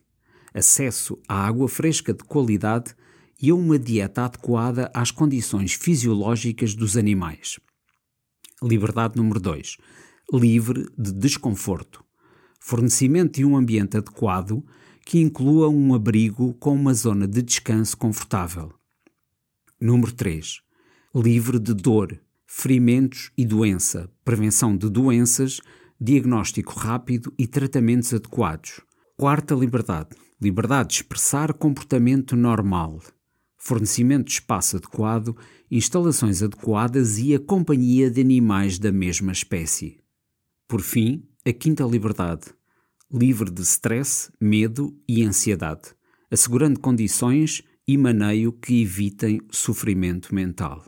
acesso 0.54 1.20
à 1.28 1.46
água 1.46 1.68
fresca 1.68 2.14
de 2.14 2.24
qualidade 2.24 2.96
e 3.42 3.52
a 3.52 3.56
uma 3.56 3.78
dieta 3.78 4.24
adequada 4.24 4.90
às 4.94 5.12
condições 5.12 5.74
fisiológicas 5.74 6.74
dos 6.74 6.98
animais. 6.98 7.60
Liberdade 8.64 9.18
número 9.18 9.40
2. 9.40 9.78
Livre 10.34 10.88
de 10.98 11.12
desconforto. 11.12 12.04
Fornecimento 12.60 13.36
de 13.36 13.46
um 13.46 13.56
ambiente 13.56 13.98
adequado 13.98 14.66
que 15.06 15.20
inclua 15.20 15.70
um 15.70 15.94
abrigo 15.94 16.54
com 16.56 16.74
uma 16.74 16.94
zona 16.94 17.28
de 17.28 17.42
descanso 17.42 17.96
confortável. 17.96 18.77
Número 19.80 20.12
3. 20.12 20.60
Livre 21.14 21.60
de 21.60 21.72
dor, 21.72 22.20
ferimentos 22.48 23.32
e 23.38 23.46
doença, 23.46 24.10
prevenção 24.26 24.76
de 24.76 24.90
doenças, 24.90 25.62
diagnóstico 26.02 26.74
rápido 26.74 27.32
e 27.38 27.46
tratamentos 27.46 28.12
adequados. 28.12 28.82
Quarta 29.16 29.54
liberdade. 29.54 30.10
Liberdade 30.42 30.90
de 30.90 30.96
expressar 30.96 31.54
comportamento 31.54 32.36
normal. 32.36 33.00
Fornecimento 33.56 34.26
de 34.26 34.32
espaço 34.32 34.78
adequado, 34.78 35.38
instalações 35.70 36.42
adequadas 36.42 37.20
e 37.20 37.36
a 37.36 37.40
companhia 37.40 38.10
de 38.10 38.20
animais 38.20 38.80
da 38.80 38.92
mesma 38.92 39.32
espécie. 39.32 40.00
Por 40.68 40.82
fim, 40.82 41.24
a 41.46 41.54
quinta 41.54 41.84
liberdade. 41.84 42.48
Livre 43.14 43.52
de 43.52 43.62
stress, 43.62 44.32
medo 44.42 45.00
e 45.08 45.22
ansiedade, 45.22 45.94
assegurando 46.32 46.80
condições 46.80 47.62
e 47.88 47.98
maneio 47.98 48.52
que 48.52 48.82
evitem 48.82 49.40
sofrimento 49.50 50.36
mental. 50.36 50.84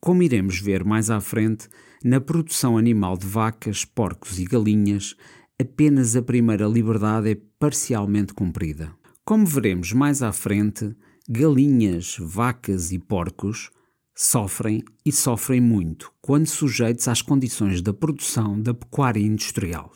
Como 0.00 0.22
iremos 0.22 0.60
ver 0.60 0.84
mais 0.84 1.10
à 1.10 1.20
frente, 1.20 1.68
na 2.04 2.20
produção 2.20 2.78
animal 2.78 3.16
de 3.16 3.26
vacas, 3.26 3.84
porcos 3.84 4.38
e 4.38 4.44
galinhas, 4.44 5.16
apenas 5.60 6.14
a 6.14 6.22
primeira 6.22 6.66
liberdade 6.66 7.30
é 7.30 7.38
parcialmente 7.58 8.32
cumprida. 8.32 8.94
Como 9.24 9.46
veremos 9.46 9.92
mais 9.92 10.22
à 10.22 10.30
frente, 10.30 10.94
galinhas, 11.28 12.16
vacas 12.20 12.92
e 12.92 12.98
porcos 12.98 13.70
sofrem 14.14 14.84
e 15.04 15.10
sofrem 15.10 15.60
muito 15.60 16.12
quando 16.20 16.46
sujeitos 16.46 17.08
às 17.08 17.20
condições 17.20 17.82
da 17.82 17.92
produção 17.92 18.60
da 18.60 18.72
pecuária 18.72 19.20
industrial. 19.20 19.92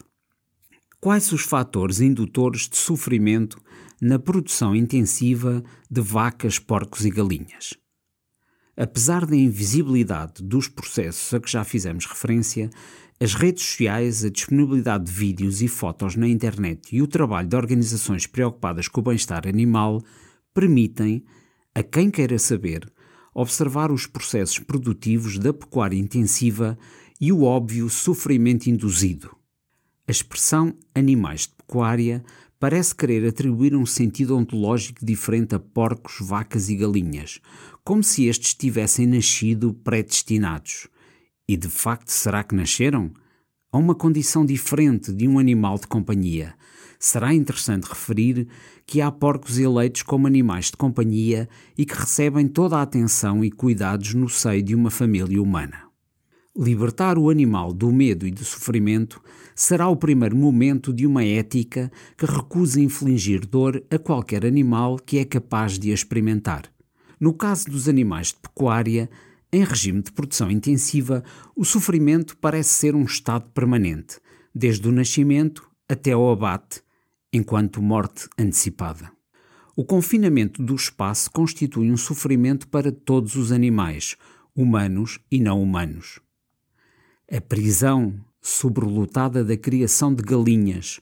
Quais 1.01 1.31
os 1.31 1.43
fatores 1.43 2.01
indutores 2.01 2.69
de 2.69 2.77
sofrimento 2.77 3.61
na 4.01 4.19
produção 4.19 4.75
intensiva 4.75 5.63
de 5.91 6.01
vacas, 6.01 6.59
porcos 6.59 7.05
e 7.05 7.11
galinhas? 7.11 7.75
Apesar 8.77 9.27
da 9.27 9.35
invisibilidade 9.35 10.43
dos 10.43 10.69
processos 10.69 11.35
a 11.35 11.41
que 11.41 11.51
já 11.51 11.65
fizemos 11.65 12.07
referência, 12.07 12.71
as 13.21 13.35
redes 13.35 13.65
sociais, 13.65 14.25
a 14.25 14.31
disponibilidade 14.31 15.05
de 15.05 15.13
vídeos 15.13 15.61
e 15.61 15.67
fotos 15.67 16.15
na 16.15 16.29
internet 16.29 16.95
e 16.95 17.03
o 17.03 17.09
trabalho 17.09 17.49
de 17.49 17.57
organizações 17.57 18.27
preocupadas 18.27 18.87
com 18.87 19.01
o 19.01 19.05
bem-estar 19.05 19.49
animal 19.49 20.01
permitem, 20.55 21.25
a 21.75 21.83
quem 21.83 22.11
queira 22.11 22.39
saber, 22.39 22.89
observar 23.35 23.91
os 23.91 24.07
processos 24.07 24.61
produtivos 24.61 25.39
da 25.39 25.53
pecuária 25.53 25.99
intensiva 25.99 26.79
e 27.21 27.33
o 27.33 27.43
óbvio 27.43 27.91
sofrimento 27.91 28.69
induzido. 28.69 29.37
A 30.07 30.11
expressão 30.13 30.73
animais 30.95 31.43
de 31.43 31.55
pecuária 31.57 32.25
parece 32.59 32.95
querer 32.95 33.27
atribuir 33.27 33.75
um 33.77 33.87
sentido 33.87 34.37
ontológico 34.37 35.05
diferente 35.05 35.55
a 35.55 35.59
porcos, 35.59 36.17
vacas 36.21 36.69
e 36.69 36.77
galinhas, 36.77 37.41
como 37.85 38.03
se 38.03 38.27
estes 38.27 38.55
tivessem 38.55 39.07
nascido 39.07 39.73
predestinados. 39.73 40.89
E 41.49 41.57
de 41.57 41.69
facto, 41.69 42.09
será 42.09 42.43
que 42.43 42.55
nasceram? 42.55 43.13
A 43.71 43.79
uma 43.79 43.95
condição 43.95 44.45
diferente 44.45 45.13
de 45.13 45.29
um 45.29 45.39
animal 45.39 45.79
de 45.79 45.87
companhia. 45.87 46.55
Será 46.99 47.33
interessante 47.33 47.85
referir 47.85 48.49
que 48.85 49.01
há 49.01 49.11
porcos 49.13 49.59
eleitos 49.59 50.03
como 50.03 50.27
animais 50.27 50.67
de 50.67 50.77
companhia 50.77 51.49
e 51.77 51.85
que 51.85 51.95
recebem 51.95 52.49
toda 52.49 52.79
a 52.79 52.83
atenção 52.83 53.45
e 53.45 53.51
cuidados 53.51 54.15
no 54.15 54.29
seio 54.29 54.63
de 54.63 54.75
uma 54.75 54.91
família 54.91 55.41
humana. 55.41 55.88
Libertar 56.61 57.17
o 57.17 57.31
animal 57.31 57.73
do 57.73 57.93
medo 57.93 58.27
e 58.27 58.33
do 58.33 58.45
sofrimento 58.45 59.23
será 59.55 59.89
o 59.89 59.95
primeiro 59.95 60.37
momento 60.37 60.93
de 60.93 61.07
uma 61.07 61.25
ética 61.25 61.89
que 62.17 62.27
recusa 62.27 62.81
infligir 62.81 63.47
dor 63.47 63.81
a 63.89 63.97
qualquer 63.97 64.45
animal 64.45 64.97
que 64.97 65.19
é 65.19 65.25
capaz 65.25 65.79
de 65.79 65.93
a 65.93 65.95
experimentar. 65.95 66.65
No 67.21 67.33
caso 67.33 67.67
dos 67.71 67.89
animais 67.89 68.29
de 68.29 68.39
pecuária, 68.43 69.09
em 69.53 69.63
regime 69.63 70.03
de 70.03 70.11
produção 70.11 70.51
intensiva, 70.51 71.23
o 71.55 71.65
sofrimento 71.65 72.37
parece 72.37 72.71
ser 72.71 72.97
um 72.97 73.05
estado 73.05 73.49
permanente, 73.51 74.19
desde 74.53 74.89
o 74.89 74.93
nascimento 74.93 75.71
até 75.89 76.11
ao 76.11 76.29
abate, 76.29 76.83
enquanto 77.33 77.81
morte 77.81 78.29
antecipada. 78.37 79.13
O 79.77 79.85
confinamento 79.85 80.61
do 80.61 80.75
espaço 80.75 81.31
constitui 81.31 81.89
um 81.89 81.97
sofrimento 81.97 82.67
para 82.67 82.91
todos 82.91 83.37
os 83.37 83.53
animais, 83.53 84.17
humanos 84.57 85.21
e 85.31 85.39
não 85.39 85.63
humanos. 85.63 86.19
A 87.31 87.41
prisão 87.41 88.15
sobrelotada 88.41 89.45
da 89.45 89.57
criação 89.57 90.15
de 90.15 90.23
galinhas 90.23 90.99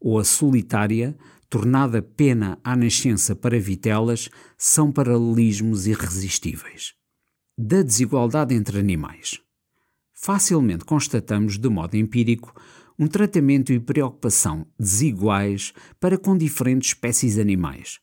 ou 0.00 0.18
a 0.18 0.24
solitária, 0.24 1.16
tornada 1.48 2.02
pena 2.02 2.58
à 2.64 2.74
nascença 2.74 3.36
para 3.36 3.60
vitelas, 3.60 4.28
são 4.56 4.90
paralelismos 4.90 5.86
irresistíveis. 5.86 6.94
Da 7.56 7.82
desigualdade 7.82 8.54
entre 8.54 8.78
animais. 8.78 9.40
Facilmente 10.12 10.84
constatamos, 10.84 11.58
de 11.58 11.68
modo 11.68 11.96
empírico, 11.96 12.52
um 12.98 13.06
tratamento 13.06 13.72
e 13.72 13.78
preocupação 13.78 14.66
desiguais 14.78 15.72
para 16.00 16.18
com 16.18 16.36
diferentes 16.36 16.90
espécies 16.90 17.38
animais. 17.38 18.00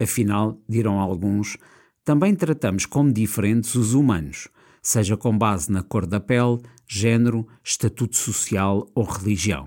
Afinal, 0.00 0.58
dirão 0.66 0.98
alguns, 0.98 1.58
também 2.04 2.34
tratamos 2.34 2.86
como 2.86 3.12
diferentes 3.12 3.74
os 3.74 3.92
humanos, 3.92 4.48
seja 4.82 5.16
com 5.16 5.36
base 5.36 5.70
na 5.70 5.82
cor 5.82 6.06
da 6.06 6.18
pele, 6.18 6.60
género, 6.92 7.46
estatuto 7.64 8.16
social 8.16 8.86
ou 8.94 9.04
religião. 9.04 9.66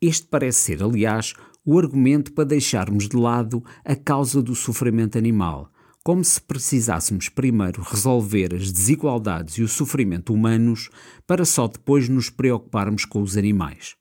Este 0.00 0.26
parece 0.26 0.60
ser, 0.60 0.82
aliás, 0.82 1.34
o 1.64 1.78
argumento 1.78 2.32
para 2.32 2.44
deixarmos 2.44 3.08
de 3.08 3.16
lado 3.16 3.64
a 3.84 3.96
causa 3.96 4.40
do 4.40 4.54
sofrimento 4.54 5.18
animal, 5.18 5.68
como 6.04 6.22
se 6.22 6.40
precisássemos 6.40 7.28
primeiro 7.28 7.82
resolver 7.82 8.54
as 8.54 8.70
desigualdades 8.70 9.54
e 9.54 9.62
o 9.62 9.68
sofrimento 9.68 10.32
humanos 10.32 10.90
para 11.26 11.44
só 11.44 11.66
depois 11.66 12.08
nos 12.08 12.30
preocuparmos 12.30 13.04
com 13.04 13.20
os 13.20 13.36
animais. 13.36 13.96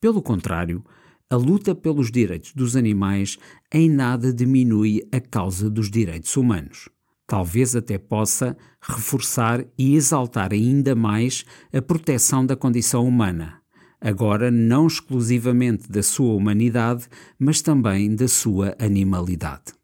Pelo 0.00 0.22
contrário, 0.22 0.84
a 1.28 1.36
luta 1.36 1.74
pelos 1.74 2.10
direitos 2.10 2.52
dos 2.54 2.76
animais 2.76 3.36
em 3.72 3.90
nada 3.90 4.32
diminui 4.32 5.06
a 5.12 5.20
causa 5.20 5.68
dos 5.68 5.90
direitos 5.90 6.36
humanos 6.36 6.88
talvez 7.26 7.74
até 7.74 7.98
possa 7.98 8.56
reforçar 8.80 9.64
e 9.76 9.94
exaltar 9.96 10.52
ainda 10.52 10.94
mais 10.94 11.44
a 11.72 11.82
proteção 11.82 12.46
da 12.46 12.54
condição 12.54 13.06
humana, 13.06 13.60
agora 14.00 14.50
não 14.50 14.86
exclusivamente 14.86 15.90
da 15.90 16.02
sua 16.02 16.34
humanidade, 16.34 17.08
mas 17.38 17.60
também 17.60 18.14
da 18.14 18.28
sua 18.28 18.76
animalidade. 18.78 19.74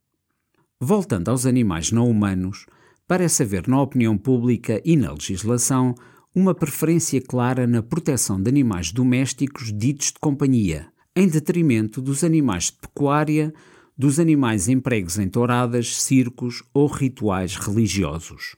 Voltando 0.81 1.29
aos 1.29 1.47
animais 1.47 1.91
não 1.91 2.09
humanos, 2.09 2.67
parece 3.07 3.43
haver 3.43 3.67
na 3.69 3.81
opinião 3.81 4.17
pública 4.17 4.81
e 4.85 4.97
na 4.97 5.13
legislação 5.13 5.95
uma 6.35 6.55
preferência 6.55 7.21
clara 7.21 7.67
na 7.67 7.83
proteção 7.83 8.41
de 8.41 8.49
animais 8.49 8.91
domésticos 8.91 9.73
ditos 9.73 10.09
de 10.09 10.19
companhia, 10.19 10.87
em 11.15 11.29
detrimento 11.29 12.01
dos 12.01 12.25
animais 12.25 12.65
de 12.65 12.73
pecuária, 12.73 13.53
dos 14.03 14.19
animais 14.19 14.67
empregos 14.67 15.17
em 15.17 15.29
touradas, 15.29 16.03
circos 16.03 16.61
ou 16.75 16.89
rituais 16.89 17.55
religiosos. 17.55 18.57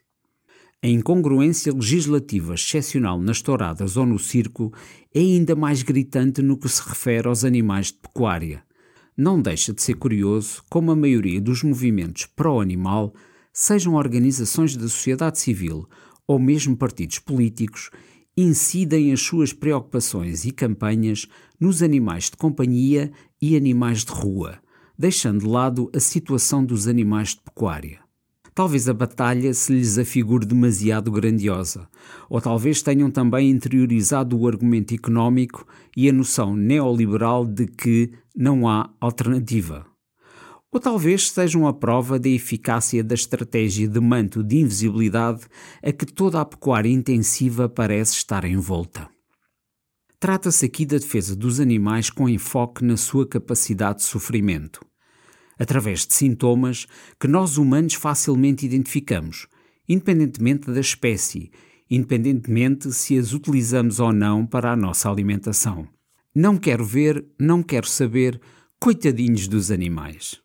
A 0.83 0.89
incongruência 0.89 1.71
legislativa 1.71 2.55
excepcional 2.55 3.21
nas 3.21 3.43
touradas 3.43 3.99
ou 3.99 4.07
no 4.07 4.19
circo 4.19 4.73
é 5.15 5.19
ainda 5.19 5.55
mais 5.55 5.83
gritante 5.83 6.41
no 6.41 6.57
que 6.57 6.67
se 6.67 6.81
refere 6.89 7.29
aos 7.29 7.45
animais 7.45 7.89
de 7.89 7.99
pecuária. 7.99 8.65
Não 9.15 9.39
deixa 9.39 9.75
de 9.75 9.83
ser 9.83 9.97
curioso 9.97 10.63
como 10.71 10.91
a 10.91 10.97
maioria 10.97 11.43
dos 11.43 11.63
movimentos 11.63 12.25
pró-animal, 12.25 13.13
sejam 13.53 13.97
organizações 13.97 14.75
da 14.75 14.89
sociedade 14.89 15.39
civil 15.39 15.87
ou 16.27 16.39
mesmo 16.39 16.75
partidos 16.75 17.19
políticos, 17.19 17.91
incidem 18.35 19.13
as 19.13 19.21
suas 19.21 19.53
preocupações 19.53 20.47
e 20.47 20.53
campanhas 20.53 21.27
nos 21.61 21.83
animais 21.83 22.31
de 22.31 22.39
companhia 22.39 23.13
e 23.43 23.55
animais 23.55 24.07
de 24.07 24.11
rua 24.11 24.64
deixando 24.99 25.41
de 25.41 25.47
lado 25.47 25.91
a 25.95 26.01
situação 26.01 26.65
dos 26.65 26.87
animais 26.87 27.31
de 27.31 27.41
pecuária. 27.41 28.05
Talvez 28.55 28.89
a 28.89 28.95
batalha 28.95 29.53
se 29.53 29.73
lhes 29.73 29.99
afigure 29.99 30.47
demasiado 30.47 31.11
grandiosa, 31.11 31.89
ou 32.31 32.41
talvez 32.41 32.83
tenham 32.83 33.11
também 33.11 33.51
interiorizado 33.51 34.39
o 34.39 34.47
argumento 34.47 34.95
económico 34.95 35.67
e 35.97 36.09
a 36.09 36.13
noção 36.13 36.55
neoliberal 36.55 37.45
de 37.45 37.67
que 37.67 38.13
não 38.37 38.69
há 38.69 38.89
alternativa. 39.01 39.85
Ou 40.71 40.79
talvez 40.79 41.31
sejam 41.31 41.67
a 41.67 41.73
prova 41.73 42.17
da 42.19 42.29
eficácia 42.29 43.03
da 43.03 43.15
estratégia 43.15 43.89
de 43.89 44.01
manto 44.01 44.43
de 44.43 44.59
invisibilidade 44.59 45.43
a 45.83 45.93
que 45.93 46.07
toda 46.07 46.41
a 46.41 46.45
pecuária 46.45 46.89
intensiva 46.89 47.69
parece 47.69 48.15
estar 48.15 48.45
envolta. 48.45 49.14
Trata-se 50.25 50.65
aqui 50.65 50.87
da 50.87 50.97
defesa 50.97 51.37
dos 51.37 51.61
animais 51.61 52.09
com 52.09 52.27
enfoque 52.27 52.83
na 52.83 52.97
sua 52.97 53.29
capacidade 53.29 53.99
de 53.99 54.05
sofrimento, 54.05 54.81
através 55.59 56.07
de 56.07 56.15
sintomas 56.15 56.87
que 57.21 57.29
nós 57.29 57.59
humanos 57.59 57.93
facilmente 57.93 58.65
identificamos, 58.65 59.47
independentemente 59.87 60.71
da 60.71 60.81
espécie, 60.81 61.51
independentemente 61.91 62.91
se 62.91 63.19
as 63.19 63.35
utilizamos 63.35 64.01
ou 64.01 64.15
não 64.15 64.47
para 64.47 64.73
a 64.73 64.77
nossa 64.77 65.11
alimentação. 65.11 65.87
Não 66.35 66.57
quero 66.57 66.87
ver, 66.87 67.23
não 67.39 67.63
quero 67.63 67.87
saber 67.87 68.41
Coitadinhos 68.81 69.47
dos 69.47 69.71
animais. 69.71 70.41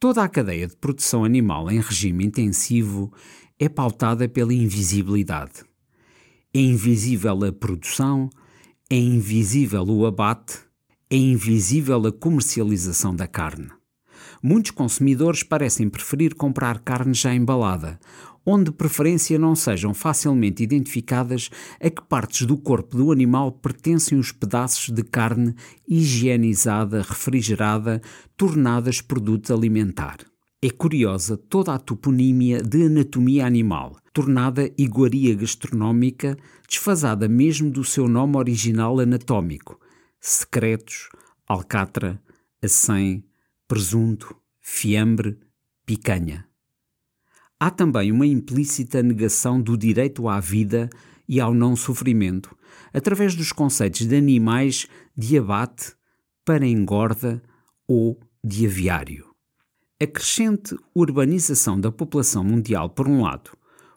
Toda 0.00 0.24
a 0.24 0.28
cadeia 0.28 0.66
de 0.66 0.74
produção 0.74 1.24
animal 1.24 1.70
em 1.70 1.78
regime 1.78 2.26
intensivo 2.26 3.12
é 3.60 3.68
pautada 3.68 4.28
pela 4.28 4.52
invisibilidade. 4.52 5.62
É 6.52 6.58
invisível 6.58 7.44
a 7.44 7.52
produção, 7.52 8.28
é 8.88 8.96
invisível 8.96 9.82
o 9.82 10.06
abate, 10.06 10.60
é 11.10 11.16
invisível 11.16 12.06
a 12.06 12.12
comercialização 12.12 13.16
da 13.16 13.26
carne. 13.26 13.68
Muitos 14.40 14.70
consumidores 14.70 15.42
parecem 15.42 15.88
preferir 15.88 16.36
comprar 16.36 16.78
carne 16.78 17.12
já 17.12 17.34
embalada, 17.34 17.98
onde 18.44 18.66
de 18.66 18.76
preferência 18.76 19.36
não 19.40 19.56
sejam 19.56 19.92
facilmente 19.92 20.62
identificadas 20.62 21.50
a 21.80 21.90
que 21.90 22.00
partes 22.02 22.46
do 22.46 22.56
corpo 22.56 22.96
do 22.96 23.10
animal 23.10 23.50
pertencem 23.50 24.16
os 24.16 24.30
pedaços 24.30 24.94
de 24.94 25.02
carne 25.02 25.52
higienizada, 25.88 27.02
refrigerada, 27.02 28.00
tornadas 28.36 29.00
produto 29.00 29.52
alimentar. 29.52 30.18
É 30.62 30.70
curiosa 30.70 31.36
toda 31.36 31.74
a 31.74 31.78
toponímia 31.78 32.62
de 32.62 32.86
anatomia 32.86 33.44
animal, 33.44 33.96
tornada 34.12 34.70
iguaria 34.78 35.34
gastronómica, 35.34 36.38
desfasada 36.68 37.28
mesmo 37.28 37.70
do 37.70 37.84
seu 37.84 38.08
nome 38.08 38.36
original 38.36 38.98
anatómico: 38.98 39.80
secretos, 40.20 41.08
alcatra, 41.46 42.20
acém, 42.62 43.24
presunto, 43.68 44.36
fiambre, 44.60 45.38
picanha. 45.84 46.46
Há 47.58 47.70
também 47.70 48.12
uma 48.12 48.26
implícita 48.26 49.02
negação 49.02 49.60
do 49.60 49.78
direito 49.78 50.28
à 50.28 50.38
vida 50.40 50.90
e 51.28 51.40
ao 51.40 51.54
não 51.54 51.74
sofrimento, 51.74 52.56
através 52.92 53.34
dos 53.34 53.50
conceitos 53.50 54.06
de 54.06 54.14
animais 54.14 54.86
de 55.16 55.38
abate, 55.38 55.94
para 56.44 56.66
engorda 56.66 57.42
ou 57.88 58.20
de 58.44 58.66
aviário. 58.66 59.26
A 60.00 60.06
crescente 60.06 60.76
urbanização 60.94 61.80
da 61.80 61.90
população 61.90 62.44
mundial, 62.44 62.90
por 62.90 63.08
um 63.08 63.22
lado, 63.22 63.50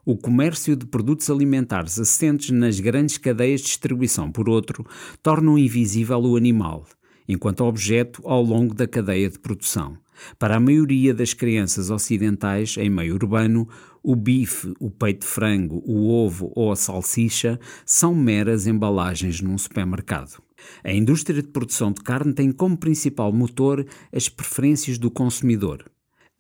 o 0.05 0.17
comércio 0.17 0.75
de 0.75 0.85
produtos 0.85 1.29
alimentares 1.29 1.99
assentes 1.99 2.51
nas 2.51 2.79
grandes 2.79 3.17
cadeias 3.17 3.61
de 3.61 3.67
distribuição, 3.67 4.31
por 4.31 4.49
outro, 4.49 4.85
tornam 5.21 5.57
invisível 5.57 6.19
o 6.19 6.35
animal, 6.35 6.85
enquanto 7.27 7.63
objeto 7.63 8.21
ao 8.25 8.41
longo 8.41 8.73
da 8.73 8.87
cadeia 8.87 9.29
de 9.29 9.39
produção. 9.39 9.97
Para 10.37 10.57
a 10.57 10.59
maioria 10.59 11.13
das 11.13 11.33
crianças 11.33 11.89
ocidentais 11.89 12.75
em 12.77 12.89
meio 12.89 13.13
urbano, 13.13 13.67
o 14.03 14.15
bife, 14.15 14.73
o 14.79 14.89
peito 14.89 15.21
de 15.21 15.27
frango, 15.27 15.81
o 15.85 16.09
ovo 16.09 16.51
ou 16.55 16.71
a 16.71 16.75
salsicha 16.75 17.59
são 17.85 18.15
meras 18.15 18.67
embalagens 18.67 19.41
num 19.41 19.57
supermercado. 19.57 20.41
A 20.83 20.91
indústria 20.91 21.41
de 21.41 21.47
produção 21.47 21.91
de 21.91 22.01
carne 22.01 22.33
tem 22.33 22.51
como 22.51 22.77
principal 22.77 23.31
motor 23.31 23.85
as 24.13 24.27
preferências 24.27 24.97
do 24.97 25.09
consumidor 25.09 25.85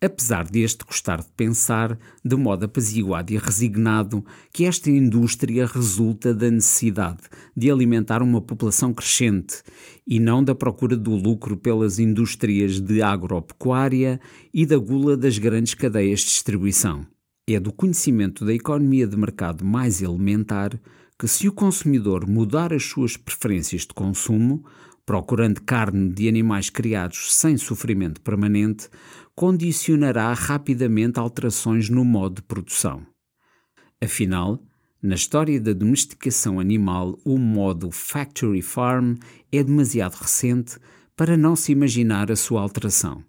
apesar 0.01 0.45
deste 0.49 0.85
gostar 0.85 1.19
de 1.21 1.29
pensar, 1.35 1.97
de 2.23 2.35
modo 2.35 2.65
apaziguado 2.65 3.33
e 3.33 3.37
resignado, 3.37 4.23
que 4.51 4.65
esta 4.65 4.89
indústria 4.89 5.65
resulta 5.65 6.33
da 6.33 6.49
necessidade 6.49 7.23
de 7.55 7.69
alimentar 7.69 8.21
uma 8.21 8.41
população 8.41 8.93
crescente 8.93 9.61
e 10.07 10.19
não 10.19 10.43
da 10.43 10.55
procura 10.55 10.95
do 10.95 11.15
lucro 11.15 11.57
pelas 11.57 11.99
indústrias 11.99 12.79
de 12.79 13.01
agropecuária 13.01 14.19
e 14.53 14.65
da 14.65 14.77
gula 14.77 15.17
das 15.17 15.37
grandes 15.37 15.73
cadeias 15.73 16.21
de 16.21 16.27
distribuição. 16.27 17.05
É 17.47 17.59
do 17.59 17.73
conhecimento 17.73 18.45
da 18.45 18.53
economia 18.53 19.07
de 19.07 19.17
mercado 19.17 19.65
mais 19.65 20.01
elementar 20.01 20.79
que, 21.17 21.27
se 21.27 21.47
o 21.47 21.51
consumidor 21.51 22.25
mudar 22.27 22.71
as 22.71 22.83
suas 22.83 23.17
preferências 23.17 23.81
de 23.81 23.93
consumo, 23.93 24.63
procurando 25.05 25.59
carne 25.61 26.13
de 26.13 26.29
animais 26.29 26.69
criados 26.69 27.33
sem 27.35 27.57
sofrimento 27.57 28.21
permanente, 28.21 28.87
condicionará 29.39 30.33
rapidamente 30.33 31.17
alterações 31.17 31.89
no 31.89 32.03
modo 32.03 32.35
de 32.35 32.41
produção. 32.41 33.07
Afinal, 34.03 34.61
na 35.01 35.15
história 35.15 35.61
da 35.61 35.71
domesticação 35.71 36.59
animal, 36.59 37.17
o 37.23 37.37
modo 37.37 37.89
factory 37.89 38.61
farm 38.61 39.15
é 39.49 39.63
demasiado 39.63 40.15
recente 40.15 40.77
para 41.15 41.37
não 41.37 41.55
se 41.55 41.71
imaginar 41.71 42.29
a 42.29 42.35
sua 42.35 42.59
alteração. 42.59 43.23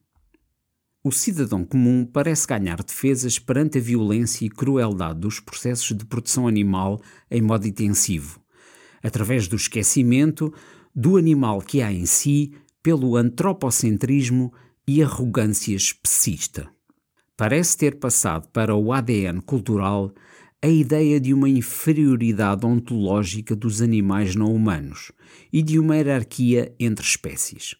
O 1.04 1.12
cidadão 1.12 1.64
comum 1.64 2.04
parece 2.04 2.44
ganhar 2.44 2.82
defesas 2.82 3.38
perante 3.38 3.78
a 3.78 3.80
violência 3.80 4.44
e 4.44 4.50
crueldade 4.50 5.20
dos 5.20 5.38
processos 5.38 5.96
de 5.96 6.04
produção 6.04 6.48
animal 6.48 7.00
em 7.30 7.40
modo 7.40 7.68
intensivo, 7.68 8.40
através 9.00 9.46
do 9.46 9.54
esquecimento 9.54 10.52
do 10.92 11.16
animal 11.16 11.62
que 11.62 11.80
há 11.80 11.92
em 11.92 12.04
si 12.04 12.52
pelo 12.82 13.14
antropocentrismo 13.14 14.52
e 14.92 15.04
arrogância 15.04 15.72
especista. 15.72 16.68
Parece 17.36 17.76
ter 17.76 18.00
passado 18.00 18.48
para 18.48 18.74
o 18.74 18.92
ADN 18.92 19.40
cultural 19.40 20.12
a 20.60 20.66
ideia 20.66 21.20
de 21.20 21.32
uma 21.32 21.48
inferioridade 21.48 22.66
ontológica 22.66 23.54
dos 23.54 23.80
animais 23.80 24.34
não 24.34 24.52
humanos 24.52 25.12
e 25.52 25.62
de 25.62 25.78
uma 25.78 25.94
hierarquia 25.94 26.74
entre 26.76 27.04
espécies. 27.04 27.76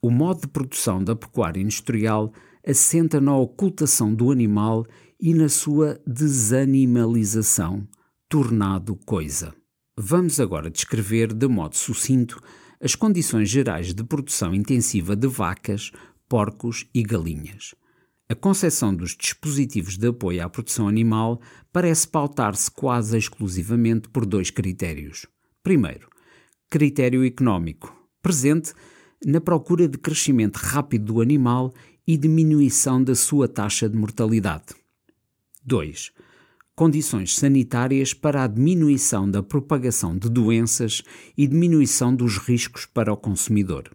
O 0.00 0.10
modo 0.10 0.42
de 0.42 0.46
produção 0.46 1.02
da 1.02 1.16
pecuária 1.16 1.60
industrial 1.60 2.32
assenta 2.64 3.20
na 3.20 3.36
ocultação 3.36 4.14
do 4.14 4.30
animal 4.30 4.86
e 5.20 5.34
na 5.34 5.48
sua 5.48 6.00
desanimalização, 6.06 7.84
tornado 8.28 8.94
coisa. 9.04 9.52
Vamos 9.98 10.38
agora 10.38 10.70
descrever 10.70 11.34
de 11.34 11.48
modo 11.48 11.76
sucinto 11.76 12.40
as 12.80 12.94
condições 12.94 13.48
gerais 13.48 13.92
de 13.92 14.04
produção 14.04 14.54
intensiva 14.54 15.16
de 15.16 15.26
vacas, 15.26 15.90
porcos 16.28 16.86
e 16.94 17.02
galinhas. 17.02 17.74
A 18.28 18.34
concepção 18.34 18.94
dos 18.94 19.14
dispositivos 19.14 19.98
de 19.98 20.08
apoio 20.08 20.44
à 20.44 20.48
produção 20.48 20.88
animal 20.88 21.40
parece 21.72 22.08
pautar-se 22.08 22.70
quase 22.70 23.16
exclusivamente 23.18 24.08
por 24.08 24.24
dois 24.24 24.50
critérios. 24.50 25.26
Primeiro, 25.62 26.08
critério 26.70 27.24
económico, 27.24 27.94
presente 28.22 28.72
na 29.24 29.40
procura 29.40 29.86
de 29.86 29.98
crescimento 29.98 30.56
rápido 30.56 31.12
do 31.14 31.20
animal 31.20 31.72
e 32.06 32.16
diminuição 32.16 33.02
da 33.02 33.14
sua 33.14 33.46
taxa 33.46 33.88
de 33.88 33.96
mortalidade. 33.96 34.74
2. 35.64 36.12
Condições 36.74 37.36
sanitárias 37.36 38.12
para 38.12 38.44
a 38.44 38.46
diminuição 38.46 39.30
da 39.30 39.42
propagação 39.42 40.16
de 40.16 40.28
doenças 40.28 41.02
e 41.36 41.46
diminuição 41.46 42.14
dos 42.14 42.36
riscos 42.36 42.84
para 42.84 43.12
o 43.12 43.16
consumidor. 43.16 43.90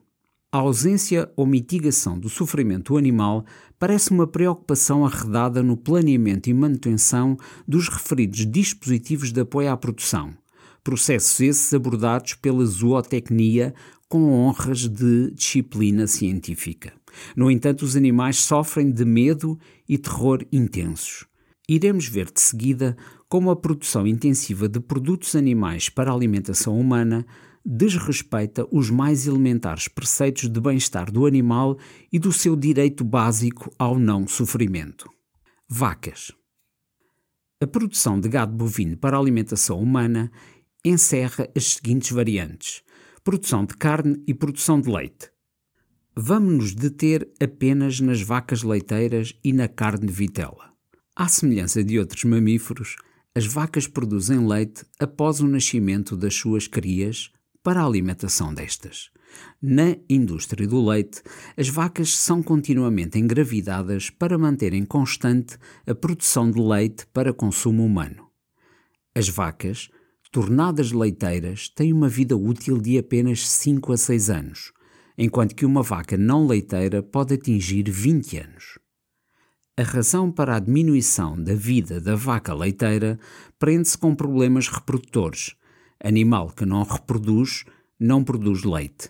A 0.51 0.57
ausência 0.57 1.31
ou 1.35 1.45
mitigação 1.45 2.17
do 2.17 2.27
sofrimento 2.27 2.97
animal 2.97 3.45
parece 3.77 4.09
uma 4.09 4.25
preocupação 4.25 5.05
arredada 5.05 5.61
no 5.61 5.77
planeamento 5.77 6.49
e 6.49 6.53
manutenção 6.55 7.37
dos 7.67 7.87
referidos 7.87 8.47
dispositivos 8.47 9.31
de 9.31 9.41
apoio 9.41 9.71
à 9.71 9.77
produção, 9.77 10.33
processos 10.83 11.39
esses 11.39 11.71
abordados 11.71 12.33
pela 12.33 12.65
zootecnia 12.65 13.75
com 14.07 14.33
honras 14.33 14.87
de 14.87 15.29
disciplina 15.35 16.07
científica. 16.07 16.93
No 17.35 17.51
entanto, 17.51 17.83
os 17.83 17.95
animais 17.95 18.37
sofrem 18.37 18.89
de 18.89 19.05
medo 19.05 19.55
e 19.87 19.99
terror 19.99 20.43
intensos. 20.51 21.27
Iremos 21.69 22.07
ver 22.07 22.31
de 22.31 22.41
seguida 22.41 22.97
como 23.27 23.51
a 23.51 23.55
produção 23.55 24.07
intensiva 24.07 24.67
de 24.67 24.79
produtos 24.79 25.35
animais 25.35 25.89
para 25.89 26.09
a 26.09 26.15
alimentação 26.15 26.79
humana 26.79 27.23
desrespeita 27.65 28.67
os 28.71 28.89
mais 28.89 29.27
elementares 29.27 29.87
preceitos 29.87 30.49
de 30.49 30.59
bem-estar 30.59 31.11
do 31.11 31.25
animal 31.25 31.77
e 32.11 32.17
do 32.17 32.31
seu 32.31 32.55
direito 32.55 33.03
básico 33.03 33.73
ao 33.77 33.99
não 33.99 34.27
sofrimento. 34.27 35.09
Vacas. 35.67 36.31
A 37.61 37.67
produção 37.67 38.19
de 38.19 38.29
gado 38.29 38.53
bovino 38.53 38.97
para 38.97 39.17
alimentação 39.17 39.79
humana 39.79 40.31
encerra 40.83 41.49
as 41.55 41.73
seguintes 41.73 42.11
variantes: 42.11 42.81
produção 43.23 43.65
de 43.65 43.75
carne 43.75 44.23
e 44.25 44.33
produção 44.33 44.79
de 44.79 44.89
leite. 44.89 45.29
Vamos 46.15 46.53
nos 46.53 46.73
deter 46.73 47.29
apenas 47.41 47.99
nas 47.99 48.21
vacas 48.21 48.63
leiteiras 48.63 49.33
e 49.43 49.53
na 49.53 49.67
carne 49.67 50.07
de 50.07 50.13
vitela. 50.13 50.73
À 51.15 51.27
semelhança 51.27 51.83
de 51.83 51.99
outros 51.99 52.23
mamíferos, 52.23 52.95
as 53.35 53.45
vacas 53.45 53.87
produzem 53.87 54.47
leite 54.47 54.85
após 54.99 55.39
o 55.39 55.47
nascimento 55.47 56.17
das 56.17 56.33
suas 56.33 56.67
crias 56.67 57.31
para 57.63 57.81
a 57.81 57.85
alimentação 57.85 58.53
destas. 58.53 59.09
Na 59.61 59.95
indústria 60.09 60.67
do 60.67 60.83
leite, 60.83 61.21
as 61.57 61.69
vacas 61.69 62.15
são 62.17 62.41
continuamente 62.41 63.19
engravidadas 63.19 64.09
para 64.09 64.37
manterem 64.37 64.85
constante 64.85 65.57
a 65.85 65.93
produção 65.93 66.49
de 66.49 66.59
leite 66.59 67.05
para 67.07 67.33
consumo 67.33 67.85
humano. 67.85 68.27
As 69.13 69.27
vacas, 69.27 69.89
tornadas 70.31 70.91
leiteiras, 70.91 71.69
têm 71.69 71.91
uma 71.91 72.07
vida 72.07 72.37
útil 72.37 72.79
de 72.79 72.97
apenas 72.97 73.47
5 73.47 73.91
a 73.91 73.97
6 73.97 74.29
anos, 74.29 74.71
enquanto 75.17 75.55
que 75.55 75.65
uma 75.65 75.83
vaca 75.83 76.17
não 76.17 76.47
leiteira 76.47 77.03
pode 77.03 77.33
atingir 77.33 77.89
20 77.89 78.37
anos. 78.37 78.79
A 79.77 79.83
razão 79.83 80.31
para 80.31 80.55
a 80.55 80.59
diminuição 80.59 81.41
da 81.41 81.53
vida 81.53 82.01
da 82.01 82.15
vaca 82.15 82.53
leiteira 82.53 83.19
prende-se 83.57 83.97
com 83.97 84.15
problemas 84.15 84.67
reprodutores, 84.67 85.55
Animal 86.03 86.51
que 86.51 86.65
não 86.65 86.83
reproduz, 86.83 87.65
não 87.99 88.23
produz 88.23 88.63
leite. 88.63 89.09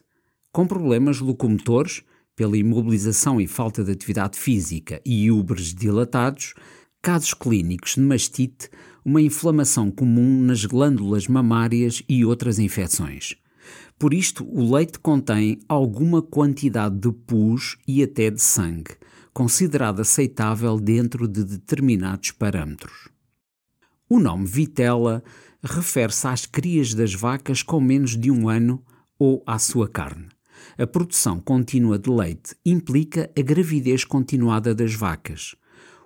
Com 0.52 0.66
problemas 0.66 1.20
locomotores, 1.20 2.04
pela 2.36 2.58
imobilização 2.58 3.40
e 3.40 3.48
falta 3.48 3.84
de 3.84 3.92
atividade 3.92 4.40
física 4.40 5.02
e 5.06 5.30
úberes 5.30 5.74
dilatados, 5.74 6.54
casos 7.02 7.34
clínicos 7.34 7.96
de 7.96 8.02
mastite, 8.02 8.70
uma 9.06 9.22
inflamação 9.22 9.92
comum 9.92 10.42
nas 10.42 10.66
glândulas 10.66 11.28
mamárias 11.28 12.02
e 12.08 12.26
outras 12.26 12.58
infecções. 12.58 13.36
Por 13.98 14.14
isto, 14.14 14.46
o 14.46 14.74
leite 14.74 15.00
contém 15.00 15.60
alguma 15.68 16.22
quantidade 16.22 16.98
de 16.98 17.12
pus 17.12 17.78
e 17.88 18.02
até 18.02 18.30
de 18.30 18.42
sangue, 18.42 18.96
considerado 19.34 20.00
aceitável 20.00 20.80
dentro 20.80 21.28
de 21.28 21.44
determinados 21.44 22.32
parâmetros. 22.32 23.10
O 24.10 24.20
nome 24.20 24.46
vitela 24.46 25.24
refere-se 25.64 26.28
às 26.28 26.46
crias 26.46 26.94
das 26.94 27.14
vacas 27.14 27.62
com 27.62 27.80
menos 27.80 28.18
de 28.18 28.32
um 28.32 28.48
ano 28.48 28.84
ou 29.18 29.44
à 29.46 29.60
sua 29.60 29.88
carne. 29.88 30.28
A 30.78 30.88
produção 30.88 31.40
contínua 31.40 31.98
de 31.98 32.10
leite 32.10 32.56
implica 32.66 33.30
a 33.38 33.42
gravidez 33.42 34.04
continuada 34.04 34.74
das 34.74 34.94
vacas. 34.94 35.56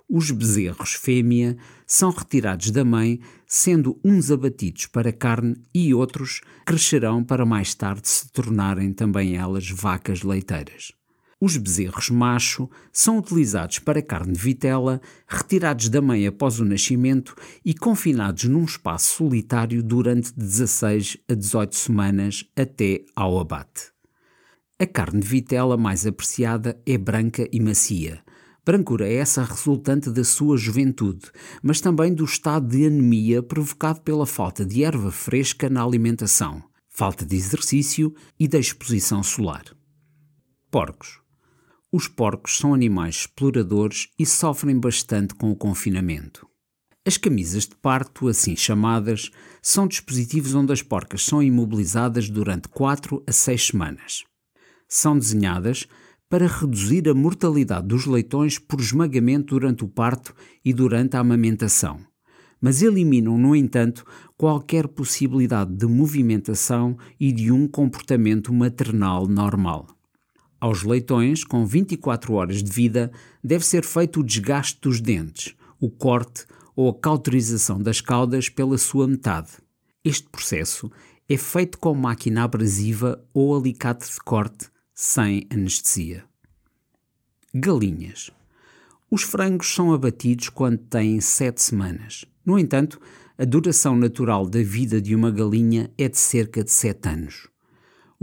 Os 0.08 0.30
bezerros 0.30 0.94
fêmea 0.94 1.56
são 1.86 2.10
retirados 2.10 2.70
da 2.70 2.84
mãe, 2.84 3.20
sendo 3.46 3.98
uns 4.04 4.30
abatidos 4.30 4.86
para 4.86 5.12
carne 5.12 5.56
e 5.74 5.94
outros 5.94 6.40
crescerão 6.66 7.24
para 7.24 7.46
mais 7.46 7.74
tarde 7.74 8.08
se 8.08 8.30
tornarem 8.30 8.92
também 8.92 9.36
elas 9.36 9.70
vacas 9.70 10.22
leiteiras. 10.22 10.92
Os 11.40 11.56
bezerros 11.56 12.10
macho 12.10 12.68
são 12.92 13.18
utilizados 13.18 13.78
para 13.78 14.02
carne 14.02 14.32
de 14.32 14.38
vitela, 14.38 15.00
retirados 15.26 15.88
da 15.88 16.00
mãe 16.00 16.26
após 16.26 16.60
o 16.60 16.64
nascimento 16.64 17.34
e 17.64 17.74
confinados 17.74 18.44
num 18.44 18.64
espaço 18.64 19.16
solitário 19.16 19.82
durante 19.82 20.32
16 20.34 21.18
a 21.28 21.34
18 21.34 21.74
semanas 21.76 22.44
até 22.56 23.04
ao 23.14 23.38
abate. 23.38 23.92
A 24.78 24.86
carne 24.86 25.20
de 25.20 25.28
vitela 25.28 25.76
mais 25.76 26.06
apreciada 26.06 26.80
é 26.86 26.98
branca 26.98 27.48
e 27.52 27.60
macia. 27.60 28.22
Brancura 28.64 29.06
é 29.06 29.16
essa 29.16 29.44
resultante 29.44 30.10
da 30.10 30.24
sua 30.24 30.56
juventude, 30.56 31.30
mas 31.62 31.80
também 31.80 32.14
do 32.14 32.24
estado 32.24 32.66
de 32.66 32.86
anemia 32.86 33.42
provocado 33.42 34.00
pela 34.00 34.26
falta 34.26 34.64
de 34.64 34.82
erva 34.82 35.12
fresca 35.12 35.68
na 35.68 35.84
alimentação, 35.84 36.62
falta 36.88 37.26
de 37.26 37.36
exercício 37.36 38.14
e 38.40 38.48
da 38.48 38.58
exposição 38.58 39.22
solar. 39.22 39.64
Porcos. 40.70 41.23
Os 41.96 42.08
porcos 42.08 42.56
são 42.56 42.74
animais 42.74 43.18
exploradores 43.18 44.08
e 44.18 44.26
sofrem 44.26 44.76
bastante 44.80 45.32
com 45.32 45.52
o 45.52 45.54
confinamento. 45.54 46.44
As 47.06 47.16
camisas 47.16 47.68
de 47.68 47.76
parto, 47.76 48.26
assim 48.26 48.56
chamadas, 48.56 49.30
são 49.62 49.86
dispositivos 49.86 50.56
onde 50.56 50.72
as 50.72 50.82
porcas 50.82 51.24
são 51.24 51.40
imobilizadas 51.40 52.28
durante 52.28 52.68
4 52.68 53.22
a 53.24 53.30
6 53.30 53.66
semanas. 53.68 54.24
São 54.88 55.16
desenhadas 55.16 55.86
para 56.28 56.48
reduzir 56.48 57.08
a 57.08 57.14
mortalidade 57.14 57.86
dos 57.86 58.06
leitões 58.06 58.58
por 58.58 58.80
esmagamento 58.80 59.54
durante 59.54 59.84
o 59.84 59.88
parto 59.88 60.34
e 60.64 60.74
durante 60.74 61.16
a 61.16 61.20
amamentação, 61.20 62.00
mas 62.60 62.82
eliminam, 62.82 63.38
no 63.38 63.54
entanto, 63.54 64.04
qualquer 64.36 64.88
possibilidade 64.88 65.72
de 65.72 65.86
movimentação 65.86 66.98
e 67.20 67.30
de 67.30 67.52
um 67.52 67.68
comportamento 67.68 68.52
maternal 68.52 69.28
normal. 69.28 69.93
Aos 70.64 70.82
leitões, 70.82 71.44
com 71.44 71.66
24 71.66 72.32
horas 72.32 72.62
de 72.62 72.72
vida, 72.72 73.12
deve 73.44 73.66
ser 73.66 73.84
feito 73.84 74.20
o 74.20 74.24
desgaste 74.24 74.80
dos 74.80 74.98
dentes, 74.98 75.54
o 75.78 75.90
corte 75.90 76.46
ou 76.74 76.88
a 76.88 76.94
cauterização 76.94 77.78
das 77.78 78.00
caudas 78.00 78.48
pela 78.48 78.78
sua 78.78 79.06
metade. 79.06 79.50
Este 80.02 80.26
processo 80.26 80.90
é 81.28 81.36
feito 81.36 81.78
com 81.78 81.94
máquina 81.94 82.44
abrasiva 82.44 83.22
ou 83.34 83.54
alicate 83.54 84.10
de 84.10 84.18
corte 84.20 84.70
sem 84.94 85.46
anestesia. 85.50 86.24
Galinhas. 87.54 88.30
Os 89.10 89.20
frangos 89.20 89.74
são 89.74 89.92
abatidos 89.92 90.48
quando 90.48 90.78
têm 90.78 91.20
7 91.20 91.60
semanas. 91.60 92.24
No 92.42 92.58
entanto, 92.58 92.98
a 93.36 93.44
duração 93.44 93.94
natural 93.94 94.48
da 94.48 94.62
vida 94.62 94.98
de 94.98 95.14
uma 95.14 95.30
galinha 95.30 95.92
é 95.98 96.08
de 96.08 96.16
cerca 96.16 96.64
de 96.64 96.72
7 96.72 97.06
anos 97.06 97.53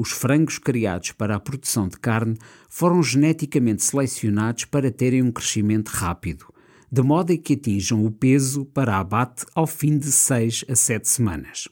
os 0.02 0.10
frangos 0.10 0.58
criados 0.58 1.12
para 1.12 1.36
a 1.36 1.40
produção 1.40 1.88
de 1.88 1.96
carne 2.00 2.36
foram 2.68 3.04
geneticamente 3.04 3.84
selecionados 3.84 4.66
para 4.66 4.90
terem 4.90 5.22
um 5.22 5.32
crescimento 5.32 5.90
rápido, 5.90 6.52
de 6.92 7.04
modo 7.04 7.32
a 7.32 7.38
que 7.38 7.54
atinjam 7.54 8.04
o 8.04 8.10
peso 8.10 8.66
para 8.66 8.98
abate 8.98 9.46
ao 9.54 9.68
fim 9.68 10.00
de 10.00 10.12
6 10.12 10.66
a 10.68 10.76
7 10.76 11.08
semanas. 11.08 11.68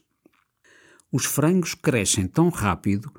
Os 1.10 1.24
frangos 1.24 1.74
crescem 1.74 2.28
tão 2.28 2.50
rápido 2.50 3.12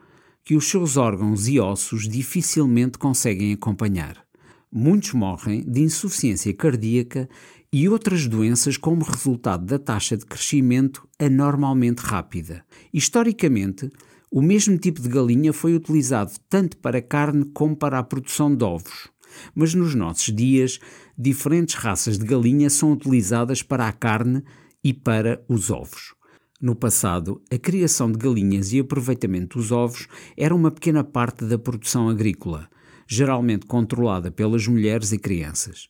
que 0.45 0.55
os 0.55 0.69
seus 0.69 0.95
órgãos 0.95 1.45
e 1.49 1.59
ossos 1.59 2.07
dificilmente 2.07 2.97
conseguem 2.97 3.51
acompanhar. 3.51 4.25
Muitos 4.71 5.11
morrem 5.11 5.61
de 5.69 5.81
insuficiência 5.81 6.53
cardíaca 6.53 7.27
e 7.69 7.89
outras 7.89 8.27
doenças 8.27 8.77
como 8.77 9.03
resultado 9.03 9.65
da 9.65 9.77
taxa 9.77 10.15
de 10.15 10.25
crescimento 10.25 11.05
anormalmente 11.19 12.01
rápida. 12.01 12.63
Historicamente, 12.93 13.89
o 14.31 14.41
mesmo 14.41 14.77
tipo 14.77 15.01
de 15.01 15.09
galinha 15.09 15.51
foi 15.51 15.75
utilizado 15.75 16.31
tanto 16.49 16.77
para 16.77 17.01
carne 17.01 17.43
como 17.53 17.75
para 17.75 17.99
a 17.99 18.03
produção 18.03 18.55
de 18.55 18.63
ovos. 18.63 19.09
Mas 19.53 19.73
nos 19.73 19.93
nossos 19.93 20.33
dias, 20.33 20.79
diferentes 21.17 21.75
raças 21.75 22.17
de 22.17 22.25
galinha 22.25 22.69
são 22.69 22.93
utilizadas 22.93 23.61
para 23.61 23.89
a 23.89 23.91
carne 23.91 24.41
e 24.81 24.93
para 24.93 25.43
os 25.49 25.69
ovos. 25.69 26.15
No 26.61 26.75
passado, 26.75 27.41
a 27.51 27.57
criação 27.57 28.09
de 28.09 28.17
galinhas 28.17 28.71
e 28.71 28.79
aproveitamento 28.79 29.57
dos 29.57 29.69
ovos 29.69 30.07
era 30.37 30.55
uma 30.55 30.71
pequena 30.71 31.03
parte 31.03 31.43
da 31.43 31.59
produção 31.59 32.07
agrícola, 32.07 32.69
geralmente 33.05 33.65
controlada 33.65 34.31
pelas 34.31 34.65
mulheres 34.65 35.11
e 35.11 35.17
crianças. 35.17 35.89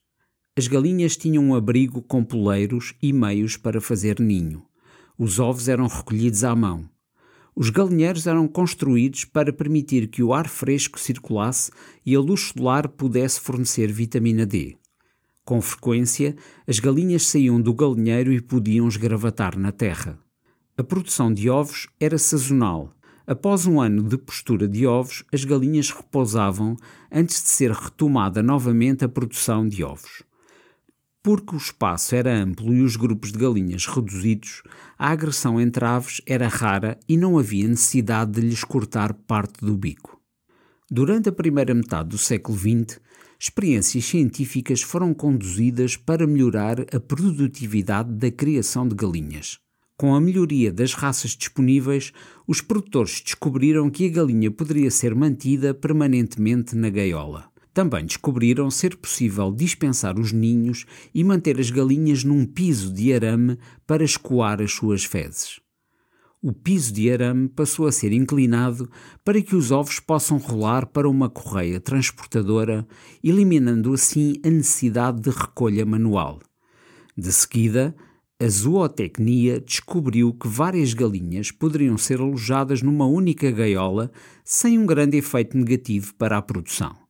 As 0.58 0.67
galinhas 0.67 1.15
tinham 1.15 1.43
um 1.43 1.54
abrigo 1.54 2.01
com 2.01 2.23
poleiros 2.23 2.95
e 3.01 3.13
meios 3.13 3.56
para 3.56 3.80
fazer 3.80 4.19
ninho. 4.19 4.63
Os 5.15 5.38
ovos 5.38 5.67
eram 5.67 5.86
recolhidos 5.86 6.43
à 6.43 6.56
mão. 6.56 6.90
Os 7.55 7.69
galinheiros 7.69 8.27
eram 8.27 8.47
construídos 8.47 9.25
para 9.25 9.51
permitir 9.51 10.07
que 10.07 10.23
o 10.23 10.33
ar 10.33 10.47
fresco 10.47 10.99
circulasse 10.99 11.71
e 12.05 12.15
a 12.15 12.19
luz 12.19 12.51
solar 12.55 12.87
pudesse 12.87 13.39
fornecer 13.39 13.91
vitamina 13.91 14.45
D. 14.45 14.77
Com 15.43 15.61
frequência, 15.61 16.35
as 16.65 16.79
galinhas 16.79 17.27
saíam 17.27 17.59
do 17.59 17.73
galinheiro 17.73 18.31
e 18.31 18.39
podiam 18.39 18.87
esgravatar 18.87 19.57
na 19.57 19.71
terra. 19.71 20.17
A 20.77 20.83
produção 20.83 21.33
de 21.33 21.49
ovos 21.49 21.87
era 21.99 22.17
sazonal. 22.17 22.93
Após 23.27 23.65
um 23.67 23.81
ano 23.81 24.01
de 24.01 24.17
postura 24.17 24.67
de 24.67 24.87
ovos, 24.87 25.23
as 25.31 25.43
galinhas 25.43 25.91
repousavam 25.91 26.77
antes 27.11 27.41
de 27.43 27.49
ser 27.49 27.71
retomada 27.71 28.41
novamente 28.41 29.03
a 29.03 29.09
produção 29.09 29.67
de 29.67 29.83
ovos. 29.83 30.23
Porque 31.23 31.53
o 31.53 31.57
espaço 31.57 32.15
era 32.15 32.36
amplo 32.36 32.73
e 32.73 32.81
os 32.81 32.95
grupos 32.95 33.31
de 33.31 33.38
galinhas 33.38 33.86
reduzidos, 33.86 34.63
a 34.97 35.12
agressão 35.12 35.62
entre 35.62 35.86
aves 35.86 36.19
era 36.25 36.47
rara 36.47 36.99
e 37.07 37.15
não 37.15 37.38
havia 37.38 37.67
necessidade 37.67 38.31
de 38.31 38.41
lhes 38.41 38.63
cortar 38.63 39.13
parte 39.13 39.63
do 39.63 39.77
bico. 39.77 40.19
Durante 40.89 41.29
a 41.29 41.31
primeira 41.31 41.75
metade 41.75 42.10
do 42.10 42.17
século 42.17 42.57
XX, 42.57 42.99
experiências 43.39 44.03
científicas 44.03 44.81
foram 44.81 45.13
conduzidas 45.13 45.95
para 45.95 46.25
melhorar 46.25 46.81
a 46.91 46.99
produtividade 46.99 48.12
da 48.13 48.31
criação 48.31 48.88
de 48.88 48.95
galinhas. 48.95 49.60
Com 49.95 50.15
a 50.15 50.19
melhoria 50.19 50.73
das 50.73 50.95
raças 50.95 51.31
disponíveis, 51.31 52.12
os 52.47 52.62
produtores 52.62 53.21
descobriram 53.21 53.91
que 53.91 54.07
a 54.07 54.10
galinha 54.10 54.49
poderia 54.49 54.89
ser 54.89 55.13
mantida 55.13 55.71
permanentemente 55.75 56.75
na 56.75 56.89
gaiola. 56.89 57.50
Também 57.73 58.05
descobriram 58.05 58.69
ser 58.69 58.97
possível 58.97 59.51
dispensar 59.51 60.19
os 60.19 60.31
ninhos 60.31 60.86
e 61.13 61.23
manter 61.23 61.60
as 61.60 61.69
galinhas 61.69 62.23
num 62.23 62.45
piso 62.45 62.93
de 62.93 63.13
arame 63.13 63.57
para 63.88 64.03
escoar 64.03 64.62
as 64.62 64.73
suas 64.73 65.05
fezes. 65.05 65.62
O 66.43 66.51
piso 66.51 66.91
de 66.91 67.10
arame 67.12 67.47
passou 67.47 67.86
a 67.86 67.91
ser 67.91 68.12
inclinado 68.12 68.89
para 69.23 69.41
que 69.41 69.55
os 69.55 69.69
ovos 69.69 69.99
possam 69.99 70.38
rolar 70.38 70.88
para 70.88 71.07
uma 71.07 71.29
correia 71.29 71.79
transportadora, 71.79 72.86
eliminando 73.23 73.93
assim 73.93 74.34
a 74.43 74.49
necessidade 74.49 75.21
de 75.21 75.29
recolha 75.29 75.86
manual. 75.86 76.39
De 77.15 77.31
seguida, 77.31 77.95
a 78.41 78.49
zootecnia 78.49 79.62
descobriu 79.62 80.34
que 80.34 80.47
várias 80.47 80.95
galinhas 80.95 81.51
poderiam 81.51 81.95
ser 81.95 82.19
alojadas 82.19 82.81
numa 82.81 83.05
única 83.05 83.51
gaiola 83.51 84.12
sem 84.43 84.79
um 84.79 84.86
grande 84.88 85.17
efeito 85.17 85.55
negativo 85.55 86.15
para 86.15 86.39
a 86.39 86.41
produção. 86.41 87.00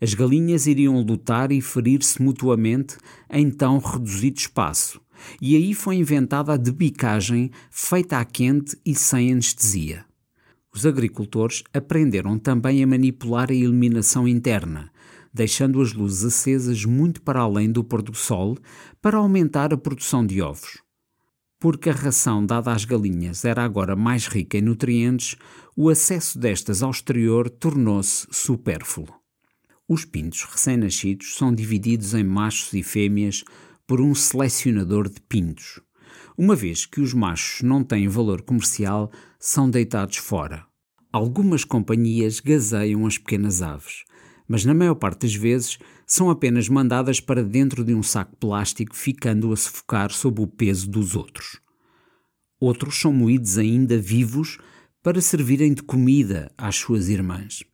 As 0.00 0.14
galinhas 0.14 0.66
iriam 0.66 0.98
lutar 1.02 1.52
e 1.52 1.60
ferir-se 1.60 2.22
mutuamente 2.22 2.96
em 3.28 3.50
tão 3.50 3.78
reduzido 3.78 4.38
espaço, 4.38 4.98
e 5.42 5.54
aí 5.54 5.74
foi 5.74 5.96
inventada 5.96 6.54
a 6.54 6.56
debicagem 6.56 7.50
feita 7.70 8.18
à 8.18 8.24
quente 8.24 8.78
e 8.84 8.94
sem 8.94 9.30
anestesia. 9.30 10.06
Os 10.72 10.86
agricultores 10.86 11.62
aprenderam 11.74 12.38
também 12.38 12.82
a 12.82 12.86
manipular 12.86 13.50
a 13.50 13.54
iluminação 13.54 14.26
interna, 14.26 14.90
deixando 15.34 15.82
as 15.82 15.92
luzes 15.92 16.24
acesas 16.24 16.84
muito 16.84 17.20
para 17.20 17.40
além 17.40 17.70
do 17.70 17.84
pôr 17.84 18.00
do 18.00 18.14
sol 18.14 18.56
para 19.02 19.18
aumentar 19.18 19.74
a 19.74 19.76
produção 19.76 20.24
de 20.24 20.40
ovos. 20.40 20.78
Porque 21.58 21.90
a 21.90 21.92
ração 21.92 22.46
dada 22.46 22.72
às 22.72 22.86
galinhas 22.86 23.44
era 23.44 23.62
agora 23.62 23.94
mais 23.94 24.26
rica 24.26 24.56
em 24.56 24.62
nutrientes, 24.62 25.36
o 25.76 25.90
acesso 25.90 26.38
destas 26.38 26.82
ao 26.82 26.90
exterior 26.90 27.50
tornou-se 27.50 28.26
supérfluo. 28.30 29.19
Os 29.92 30.04
pintos 30.04 30.44
recém-nascidos 30.44 31.34
são 31.34 31.52
divididos 31.52 32.14
em 32.14 32.22
machos 32.22 32.72
e 32.74 32.80
fêmeas 32.80 33.42
por 33.88 34.00
um 34.00 34.14
selecionador 34.14 35.08
de 35.08 35.20
pintos. 35.22 35.80
Uma 36.38 36.54
vez 36.54 36.86
que 36.86 37.00
os 37.00 37.12
machos 37.12 37.62
não 37.62 37.82
têm 37.82 38.06
valor 38.06 38.40
comercial, 38.42 39.10
são 39.36 39.68
deitados 39.68 40.18
fora. 40.18 40.64
Algumas 41.12 41.64
companhias 41.64 42.38
gazeiam 42.38 43.04
as 43.04 43.18
pequenas 43.18 43.62
aves, 43.62 44.04
mas 44.46 44.64
na 44.64 44.74
maior 44.74 44.94
parte 44.94 45.22
das 45.22 45.34
vezes 45.34 45.76
são 46.06 46.30
apenas 46.30 46.68
mandadas 46.68 47.18
para 47.18 47.42
dentro 47.42 47.82
de 47.82 47.92
um 47.92 48.02
saco 48.04 48.36
plástico, 48.36 48.94
ficando 48.94 49.52
a 49.52 49.56
sufocar 49.56 50.12
sob 50.12 50.40
o 50.40 50.46
peso 50.46 50.88
dos 50.88 51.16
outros. 51.16 51.58
Outros 52.60 52.94
são 53.00 53.12
moídos 53.12 53.58
ainda 53.58 53.98
vivos 53.98 54.56
para 55.02 55.20
servirem 55.20 55.74
de 55.74 55.82
comida 55.82 56.48
às 56.56 56.76
suas 56.76 57.08
irmãs. 57.08 57.64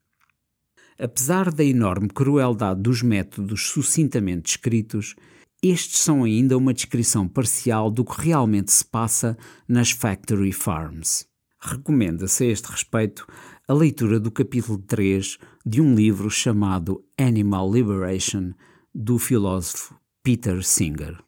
Apesar 0.98 1.52
da 1.52 1.62
enorme 1.62 2.08
crueldade 2.08 2.80
dos 2.80 3.02
métodos 3.02 3.68
sucintamente 3.68 4.44
descritos, 4.44 5.14
estes 5.62 6.00
são 6.00 6.24
ainda 6.24 6.56
uma 6.56 6.72
descrição 6.72 7.28
parcial 7.28 7.90
do 7.90 8.04
que 8.04 8.20
realmente 8.20 8.72
se 8.72 8.84
passa 8.84 9.36
nas 9.68 9.90
factory 9.90 10.52
farms. 10.52 11.26
Recomenda-se 11.60 12.44
a 12.44 12.46
este 12.46 12.70
respeito 12.70 13.26
a 13.68 13.74
leitura 13.74 14.20
do 14.20 14.30
capítulo 14.30 14.78
3 14.78 15.38
de 15.66 15.80
um 15.80 15.94
livro 15.94 16.30
chamado 16.30 17.04
Animal 17.18 17.72
Liberation, 17.72 18.52
do 18.94 19.18
filósofo 19.18 19.98
Peter 20.22 20.62
Singer. 20.62 21.18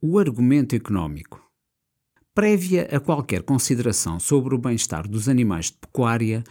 O 0.00 0.18
argumento 0.18 0.74
económico. 0.74 1.40
Prévia 2.34 2.88
a 2.90 2.98
qualquer 2.98 3.42
consideração 3.42 4.18
sobre 4.18 4.54
o 4.54 4.58
bem-estar 4.58 5.08
dos 5.08 5.28
animais 5.28 5.66
de 5.66 5.78
pecuária, 5.78 6.42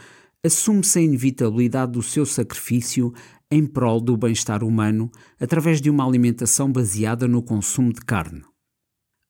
assume-se 0.43 0.99
a 0.99 1.01
inevitabilidade 1.01 1.91
do 1.91 2.01
seu 2.01 2.25
sacrifício 2.25 3.13
em 3.49 3.65
prol 3.65 3.99
do 3.99 4.17
bem-estar 4.17 4.63
humano 4.63 5.11
através 5.39 5.79
de 5.79 5.89
uma 5.89 6.05
alimentação 6.05 6.71
baseada 6.71 7.27
no 7.27 7.43
consumo 7.43 7.93
de 7.93 8.01
carne. 8.01 8.43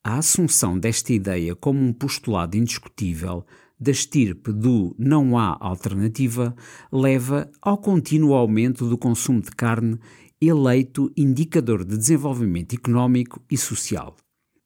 A 0.04 0.18
assunção 0.18 0.78
desta 0.78 1.12
ideia 1.12 1.54
como 1.54 1.80
um 1.80 1.92
postulado 1.92 2.56
indiscutível 2.56 3.44
da 3.78 3.90
estirpe 3.90 4.52
do 4.52 4.94
não 4.98 5.36
há 5.36 5.56
alternativa 5.60 6.54
leva 6.90 7.50
ao 7.60 7.76
contínuo 7.78 8.34
aumento 8.34 8.88
do 8.88 8.96
consumo 8.96 9.42
de 9.42 9.50
carne, 9.50 9.98
eleito 10.40 11.12
indicador 11.16 11.84
de 11.84 11.96
desenvolvimento 11.96 12.74
económico 12.74 13.40
e 13.50 13.56
social. 13.56 14.16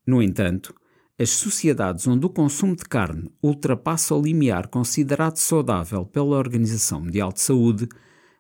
No 0.06 0.22
entanto, 0.22 0.74
as 1.18 1.31
sociedades 1.31 2.07
onde 2.07 2.26
o 2.26 2.31
consumo 2.31 2.76
de 2.76 2.85
carne 2.85 3.31
ultrapassa 3.42 4.14
o 4.14 4.20
limiar 4.20 4.68
considerado 4.68 5.38
saudável 5.38 6.05
pela 6.05 6.37
Organização 6.37 7.00
Mundial 7.00 7.33
de 7.33 7.40
Saúde 7.40 7.88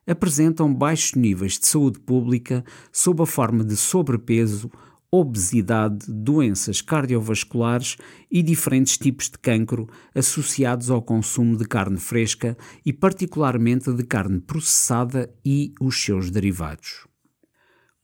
apresentam 0.06 0.72
baixos 0.72 1.14
níveis 1.14 1.58
de 1.58 1.66
saúde 1.66 1.98
pública 1.98 2.62
sob 2.92 3.22
a 3.22 3.26
forma 3.26 3.64
de 3.64 3.76
sobrepeso, 3.76 4.70
obesidade, 5.10 6.04
doenças 6.06 6.82
cardiovasculares 6.82 7.96
e 8.30 8.42
diferentes 8.42 8.98
tipos 8.98 9.30
de 9.30 9.38
cancro 9.38 9.88
associados 10.14 10.90
ao 10.90 11.00
consumo 11.00 11.56
de 11.56 11.64
carne 11.64 11.98
fresca 11.98 12.58
e, 12.84 12.92
particularmente, 12.92 13.90
de 13.90 14.04
carne 14.04 14.38
processada 14.38 15.32
e 15.44 15.72
os 15.80 16.00
seus 16.00 16.30
derivados. 16.30 17.06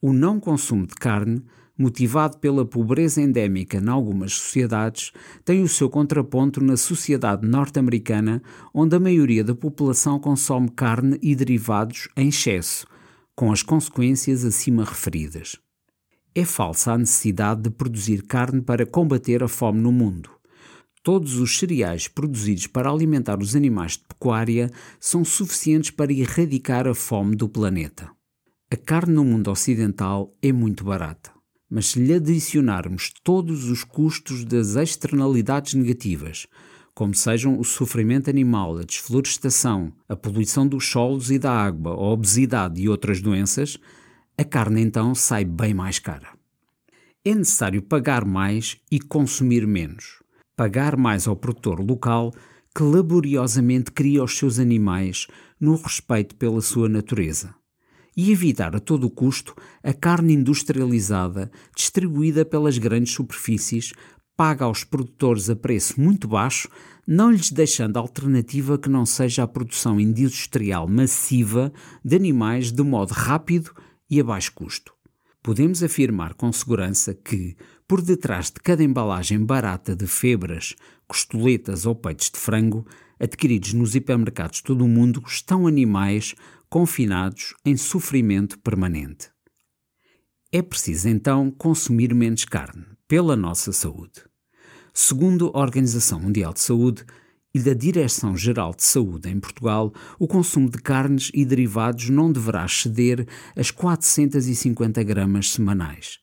O 0.01 0.11
não 0.11 0.39
consumo 0.39 0.87
de 0.87 0.95
carne 0.95 1.43
motivado 1.77 2.37
pela 2.37 2.65
pobreza 2.65 3.21
endémica 3.21 3.77
em 3.77 3.89
algumas 3.89 4.33
sociedades, 4.33 5.11
tem 5.43 5.61
o 5.63 5.67
seu 5.67 5.89
contraponto 5.89 6.63
na 6.63 6.77
sociedade 6.77 7.47
norte-americana, 7.47 8.41
onde 8.73 8.95
a 8.95 8.99
maioria 8.99 9.43
da 9.43 9.55
população 9.55 10.19
consome 10.19 10.69
carne 10.69 11.17
e 11.21 11.35
derivados 11.35 12.07
em 12.15 12.29
excesso, 12.29 12.87
com 13.35 13.51
as 13.51 13.63
consequências 13.63 14.45
acima 14.45 14.83
referidas. 14.83 15.57
É 16.35 16.45
falsa 16.45 16.93
a 16.93 16.97
necessidade 16.97 17.61
de 17.61 17.69
produzir 17.69 18.23
carne 18.23 18.61
para 18.61 18.85
combater 18.85 19.43
a 19.43 19.47
fome 19.47 19.79
no 19.79 19.91
mundo. 19.91 20.29
Todos 21.03 21.35
os 21.35 21.57
cereais 21.59 22.07
produzidos 22.07 22.65
para 22.65 22.89
alimentar 22.89 23.39
os 23.39 23.55
animais 23.55 23.93
de 23.93 24.05
pecuária 24.07 24.71
são 24.99 25.25
suficientes 25.25 25.91
para 25.91 26.13
erradicar 26.13 26.87
a 26.87 26.95
fome 26.95 27.35
do 27.35 27.49
planeta. 27.49 28.09
A 28.71 28.77
carne 28.77 29.13
no 29.13 29.25
mundo 29.25 29.51
ocidental 29.51 30.33
é 30.41 30.51
muito 30.51 30.83
barata 30.83 31.32
mas 31.73 31.87
se 31.87 31.99
lhe 31.99 32.13
adicionarmos 32.13 33.11
todos 33.23 33.67
os 33.67 33.83
custos 33.83 34.45
das 34.45 34.75
externalidades 34.75 35.73
negativas, 35.73 36.45
como 36.93 37.15
sejam 37.15 37.59
o 37.59 37.63
sofrimento 37.63 38.29
animal, 38.29 38.77
a 38.77 38.83
desflorestação, 38.83 39.91
a 40.07 40.15
poluição 40.15 40.67
dos 40.67 40.87
solos 40.87 41.31
e 41.31 41.39
da 41.39 41.51
água, 41.51 41.93
a 41.93 41.97
obesidade 41.97 42.79
e 42.79 42.87
outras 42.87 43.19
doenças, 43.19 43.79
a 44.37 44.43
carne 44.43 44.83
então 44.83 45.15
sai 45.15 45.43
bem 45.45 45.73
mais 45.73 45.97
cara. 45.97 46.37
É 47.25 47.33
necessário 47.33 47.81
pagar 47.81 48.23
mais 48.23 48.77
e 48.91 48.99
consumir 48.99 49.65
menos. 49.65 50.21
Pagar 50.55 50.95
mais 50.95 51.27
ao 51.27 51.35
produtor 51.35 51.79
local 51.79 52.31
que 52.75 52.83
laboriosamente 52.83 53.91
cria 53.91 54.23
os 54.23 54.37
seus 54.37 54.59
animais 54.59 55.25
no 55.59 55.75
respeito 55.75 56.35
pela 56.35 56.61
sua 56.61 56.87
natureza 56.87 57.55
e 58.15 58.31
evitar 58.31 58.75
a 58.75 58.79
todo 58.79 59.09
custo 59.09 59.55
a 59.83 59.93
carne 59.93 60.33
industrializada 60.33 61.51
distribuída 61.75 62.45
pelas 62.45 62.77
grandes 62.77 63.13
superfícies, 63.13 63.93
paga 64.35 64.65
aos 64.65 64.83
produtores 64.83 65.49
a 65.49 65.55
preço 65.55 65.99
muito 65.99 66.27
baixo, 66.27 66.67
não 67.07 67.31
lhes 67.31 67.51
deixando 67.51 67.97
alternativa 67.97 68.77
que 68.77 68.89
não 68.89 69.05
seja 69.05 69.43
a 69.43 69.47
produção 69.47 69.99
industrial 69.99 70.87
massiva 70.87 71.71
de 72.03 72.15
animais 72.15 72.71
de 72.71 72.83
modo 72.83 73.11
rápido 73.11 73.71
e 74.09 74.19
a 74.19 74.23
baixo 74.23 74.53
custo. 74.53 74.93
Podemos 75.41 75.83
afirmar 75.83 76.35
com 76.35 76.51
segurança 76.53 77.13
que, 77.13 77.57
por 77.85 78.01
detrás 78.01 78.45
de 78.45 78.61
cada 78.61 78.81
embalagem 78.81 79.43
barata 79.43 79.95
de 79.95 80.07
febras, 80.07 80.73
costoletas 81.05 81.85
ou 81.85 81.93
peitos 81.93 82.29
de 82.29 82.39
frango, 82.39 82.85
adquiridos 83.19 83.73
nos 83.73 83.93
hipermercados 83.93 84.57
de 84.57 84.63
todo 84.63 84.85
o 84.85 84.87
mundo, 84.87 85.21
estão 85.27 85.67
animais 85.67 86.33
confinados 86.73 87.53
em 87.63 87.77
sofrimento 87.77 88.57
permanente. 88.57 89.29
É 90.51 90.59
preciso 90.59 91.07
então 91.07 91.51
consumir 91.51 92.15
menos 92.15 92.45
carne 92.45 92.83
pela 93.07 93.35
nossa 93.35 93.71
saúde. 93.71 94.23
Segundo 94.91 95.51
a 95.53 95.59
Organização 95.59 96.19
Mundial 96.19 96.51
de 96.51 96.61
Saúde 96.61 97.05
e 97.53 97.59
da 97.59 97.75
Direção-Geral 97.75 98.73
de 98.73 98.83
Saúde 98.85 99.29
em 99.29 99.39
Portugal, 99.39 99.93
o 100.17 100.27
consumo 100.27 100.67
de 100.67 100.79
carnes 100.79 101.29
e 101.31 101.45
derivados 101.45 102.09
não 102.09 102.31
deverá 102.31 102.65
exceder 102.65 103.27
as 103.55 103.69
450 103.69 105.03
gramas 105.03 105.51
semanais. 105.51 106.21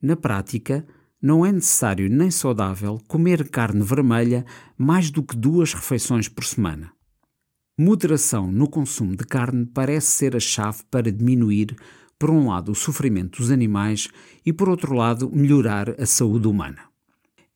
Na 0.00 0.14
prática, 0.14 0.86
não 1.20 1.44
é 1.44 1.50
necessário 1.50 2.08
nem 2.08 2.30
saudável 2.30 3.00
comer 3.08 3.50
carne 3.50 3.82
vermelha 3.82 4.46
mais 4.78 5.10
do 5.10 5.24
que 5.24 5.36
duas 5.36 5.74
refeições 5.74 6.28
por 6.28 6.44
semana. 6.44 6.95
Moderação 7.78 8.50
no 8.50 8.66
consumo 8.66 9.14
de 9.14 9.26
carne 9.26 9.66
parece 9.66 10.06
ser 10.06 10.34
a 10.34 10.40
chave 10.40 10.82
para 10.90 11.12
diminuir, 11.12 11.76
por 12.18 12.30
um 12.30 12.48
lado, 12.48 12.72
o 12.72 12.74
sofrimento 12.74 13.36
dos 13.38 13.50
animais 13.50 14.08
e, 14.46 14.50
por 14.50 14.66
outro 14.70 14.94
lado, 14.94 15.30
melhorar 15.30 15.90
a 16.00 16.06
saúde 16.06 16.48
humana. 16.48 16.78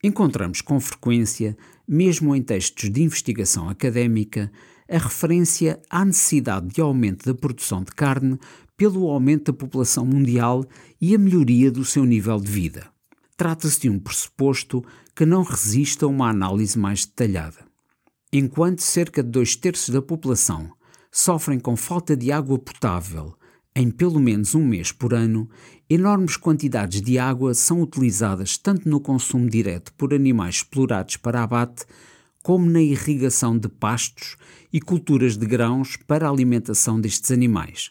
Encontramos 0.05 0.61
com 0.61 0.79
frequência, 0.79 1.57
mesmo 1.89 2.37
em 2.37 2.43
textos 2.43 2.91
de 2.91 3.03
investigação 3.03 3.71
académica, 3.71 4.53
a 4.87 4.99
referência 4.99 5.81
à 5.89 6.05
necessidade 6.05 6.69
de 6.69 6.83
aumento 6.83 7.25
da 7.25 7.35
produção 7.35 7.83
de 7.83 7.93
carne 7.93 8.39
pelo 8.77 9.09
aumento 9.09 9.51
da 9.51 9.59
população 9.59 10.05
mundial 10.05 10.67
e 11.01 11.15
a 11.15 11.19
melhoria 11.19 11.71
do 11.71 11.83
seu 11.83 12.05
nível 12.05 12.39
de 12.39 12.51
vida. 12.51 12.89
Trata-se 13.39 13.81
de 13.81 13.89
um 13.89 13.99
pressuposto 13.99 14.85
que 15.17 15.25
não 15.25 15.43
resiste 15.43 16.05
a 16.05 16.09
uma 16.09 16.29
análise 16.29 16.79
mais 16.79 17.07
detalhada. 17.07 17.70
Enquanto 18.33 18.81
cerca 18.81 19.25
de 19.25 19.29
dois 19.29 19.57
terços 19.57 19.89
da 19.89 20.01
população 20.01 20.71
sofrem 21.11 21.59
com 21.59 21.75
falta 21.77 22.17
de 22.17 22.31
água 22.31 22.57
potável 22.59 23.35
em 23.75 23.91
pelo 23.91 24.21
menos 24.21 24.55
um 24.55 24.65
mês 24.65 24.93
por 24.93 25.15
ano, 25.15 25.49
enormes 25.89 26.37
quantidades 26.37 27.01
de 27.01 27.19
água 27.19 27.55
são 27.55 27.81
utilizadas 27.83 28.59
tanto 28.59 28.89
no 28.89 29.01
consumo 29.01 29.49
direto 29.49 29.93
por 29.95 30.13
animais 30.13 30.57
explorados 30.57 31.17
para 31.17 31.43
abate, 31.43 31.85
como 32.43 32.69
na 32.69 32.81
irrigação 32.81 33.59
de 33.59 33.69
pastos 33.69 34.37
e 34.73 34.81
culturas 34.81 35.37
de 35.37 35.47
grãos 35.47 35.97
para 35.97 36.27
a 36.27 36.31
alimentação 36.31 37.01
destes 37.01 37.31
animais. 37.31 37.91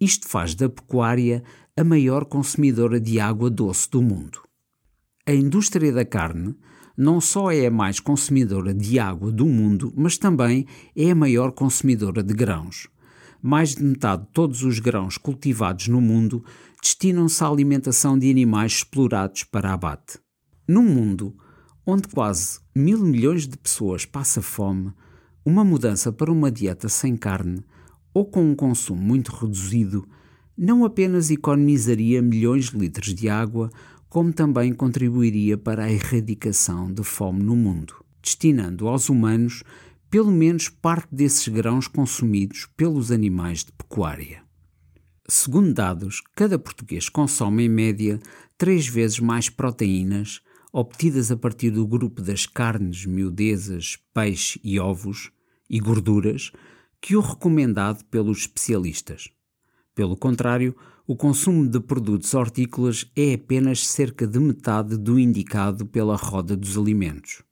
Isto 0.00 0.28
faz 0.28 0.54
da 0.54 0.68
pecuária 0.68 1.42
a 1.76 1.84
maior 1.84 2.24
consumidora 2.24 3.00
de 3.00 3.18
água 3.20 3.50
doce 3.50 3.90
do 3.90 4.02
mundo. 4.02 4.40
A 5.26 5.32
indústria 5.32 5.92
da 5.92 6.04
carne 6.04 6.54
não 6.96 7.20
só 7.20 7.50
é 7.50 7.66
a 7.66 7.70
mais 7.70 8.00
consumidora 8.00 8.72
de 8.72 8.98
água 8.98 9.30
do 9.30 9.44
mundo, 9.46 9.92
mas 9.94 10.16
também 10.16 10.66
é 10.94 11.10
a 11.10 11.14
maior 11.14 11.52
consumidora 11.52 12.22
de 12.22 12.32
grãos. 12.32 12.88
Mais 13.42 13.74
de 13.74 13.84
metade 13.84 14.22
de 14.22 14.28
todos 14.32 14.62
os 14.62 14.78
grãos 14.78 15.18
cultivados 15.18 15.88
no 15.88 16.00
mundo 16.00 16.44
destinam-se 16.82 17.44
à 17.44 17.48
alimentação 17.48 18.18
de 18.18 18.30
animais 18.30 18.72
explorados 18.72 19.44
para 19.44 19.72
abate. 19.72 20.18
Num 20.66 20.82
mundo 20.82 21.36
onde 21.84 22.08
quase 22.08 22.58
mil 22.74 22.98
milhões 23.00 23.46
de 23.46 23.56
pessoas 23.56 24.04
passa 24.04 24.42
fome, 24.42 24.92
uma 25.44 25.64
mudança 25.64 26.10
para 26.10 26.32
uma 26.32 26.50
dieta 26.50 26.88
sem 26.88 27.16
carne 27.16 27.62
ou 28.12 28.24
com 28.24 28.42
um 28.42 28.54
consumo 28.54 29.00
muito 29.00 29.28
reduzido, 29.28 30.08
não 30.56 30.84
apenas 30.84 31.30
economizaria 31.30 32.22
milhões 32.22 32.70
de 32.70 32.78
litros 32.78 33.14
de 33.14 33.28
água, 33.28 33.70
como 34.16 34.32
também 34.32 34.72
contribuiria 34.72 35.58
para 35.58 35.84
a 35.84 35.92
erradicação 35.92 36.90
de 36.90 37.04
fome 37.04 37.42
no 37.42 37.54
mundo, 37.54 38.02
destinando 38.22 38.88
aos 38.88 39.10
humanos 39.10 39.62
pelo 40.08 40.32
menos 40.32 40.70
parte 40.70 41.14
desses 41.14 41.46
grãos 41.48 41.86
consumidos 41.86 42.66
pelos 42.78 43.12
animais 43.12 43.62
de 43.62 43.72
pecuária. 43.72 44.42
Segundo 45.28 45.70
dados, 45.74 46.22
cada 46.34 46.58
português 46.58 47.10
consome 47.10 47.64
em 47.64 47.68
média 47.68 48.18
três 48.56 48.88
vezes 48.88 49.20
mais 49.20 49.50
proteínas 49.50 50.40
obtidas 50.72 51.30
a 51.30 51.36
partir 51.36 51.68
do 51.68 51.86
grupo 51.86 52.22
das 52.22 52.46
carnes, 52.46 53.04
miudezas, 53.04 53.98
peixe 54.14 54.58
e 54.64 54.80
ovos 54.80 55.30
e 55.68 55.78
gorduras 55.78 56.52
que 57.02 57.16
o 57.16 57.20
recomendado 57.20 58.02
pelos 58.06 58.38
especialistas. 58.38 59.28
Pelo 59.94 60.16
contrário, 60.16 60.74
o 61.08 61.14
consumo 61.14 61.68
de 61.68 61.78
produtos 61.78 62.34
hortícolas 62.34 63.08
é 63.14 63.34
apenas 63.34 63.86
cerca 63.86 64.26
de 64.26 64.40
metade 64.40 64.96
do 64.96 65.20
indicado 65.20 65.86
pela 65.86 66.16
roda 66.16 66.56
dos 66.56 66.76
alimentos. 66.76 67.44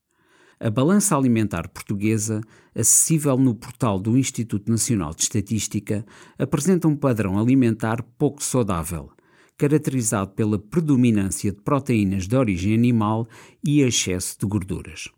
A 0.58 0.68
balança 0.70 1.16
alimentar 1.16 1.68
portuguesa, 1.68 2.40
acessível 2.74 3.38
no 3.38 3.54
portal 3.54 4.00
do 4.00 4.18
Instituto 4.18 4.68
Nacional 4.68 5.14
de 5.14 5.22
Estatística, 5.22 6.04
apresenta 6.36 6.88
um 6.88 6.96
padrão 6.96 7.38
alimentar 7.38 8.02
pouco 8.18 8.42
saudável, 8.42 9.12
caracterizado 9.56 10.32
pela 10.32 10.58
predominância 10.58 11.52
de 11.52 11.62
proteínas 11.62 12.26
de 12.26 12.34
origem 12.34 12.74
animal 12.74 13.28
e 13.64 13.82
excesso 13.82 14.36
de 14.36 14.46
gorduras. 14.46 15.10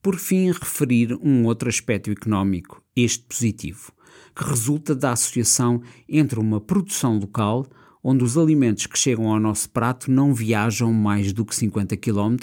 Por 0.00 0.16
fim, 0.16 0.52
referir 0.52 1.18
um 1.20 1.44
outro 1.46 1.68
aspecto 1.68 2.08
económico, 2.08 2.80
este 2.94 3.24
positivo, 3.24 3.92
que 4.34 4.44
resulta 4.44 4.94
da 4.94 5.12
associação 5.12 5.82
entre 6.08 6.38
uma 6.38 6.60
produção 6.60 7.18
local, 7.18 7.66
onde 8.02 8.24
os 8.24 8.36
alimentos 8.36 8.86
que 8.86 8.98
chegam 8.98 9.28
ao 9.28 9.38
nosso 9.38 9.70
prato 9.70 10.10
não 10.10 10.34
viajam 10.34 10.92
mais 10.92 11.32
do 11.32 11.44
que 11.44 11.54
50 11.54 11.96
km, 11.96 12.36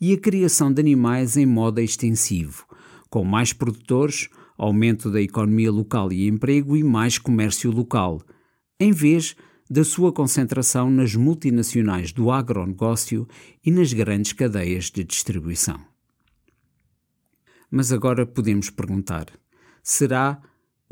e 0.00 0.12
a 0.12 0.18
criação 0.18 0.72
de 0.72 0.80
animais 0.80 1.36
em 1.36 1.46
modo 1.46 1.80
extensivo, 1.80 2.66
com 3.10 3.24
mais 3.24 3.52
produtores, 3.52 4.28
aumento 4.56 5.10
da 5.10 5.20
economia 5.20 5.70
local 5.70 6.12
e 6.12 6.28
emprego 6.28 6.76
e 6.76 6.84
mais 6.84 7.18
comércio 7.18 7.70
local, 7.70 8.22
em 8.78 8.92
vez 8.92 9.36
da 9.68 9.84
sua 9.84 10.12
concentração 10.12 10.90
nas 10.90 11.14
multinacionais 11.14 12.12
do 12.12 12.30
agronegócio 12.30 13.26
e 13.64 13.70
nas 13.70 13.92
grandes 13.92 14.32
cadeias 14.32 14.90
de 14.90 15.02
distribuição. 15.02 15.80
Mas 17.70 17.90
agora 17.90 18.26
podemos 18.26 18.68
perguntar: 18.68 19.26
será 19.82 20.42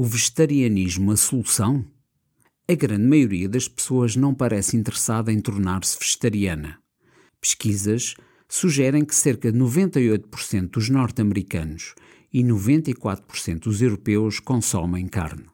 o 0.00 0.04
vegetarianismo 0.04 1.12
a 1.12 1.16
solução? 1.18 1.84
A 2.66 2.74
grande 2.74 3.04
maioria 3.04 3.46
das 3.46 3.68
pessoas 3.68 4.16
não 4.16 4.34
parece 4.34 4.74
interessada 4.74 5.30
em 5.30 5.42
tornar-se 5.42 5.98
vegetariana. 5.98 6.78
Pesquisas 7.38 8.14
sugerem 8.48 9.04
que 9.04 9.14
cerca 9.14 9.52
de 9.52 9.58
98% 9.58 10.70
dos 10.70 10.88
norte-americanos 10.88 11.94
e 12.32 12.42
94% 12.42 13.58
dos 13.64 13.82
europeus 13.82 14.40
consomem 14.40 15.06
carne. 15.06 15.44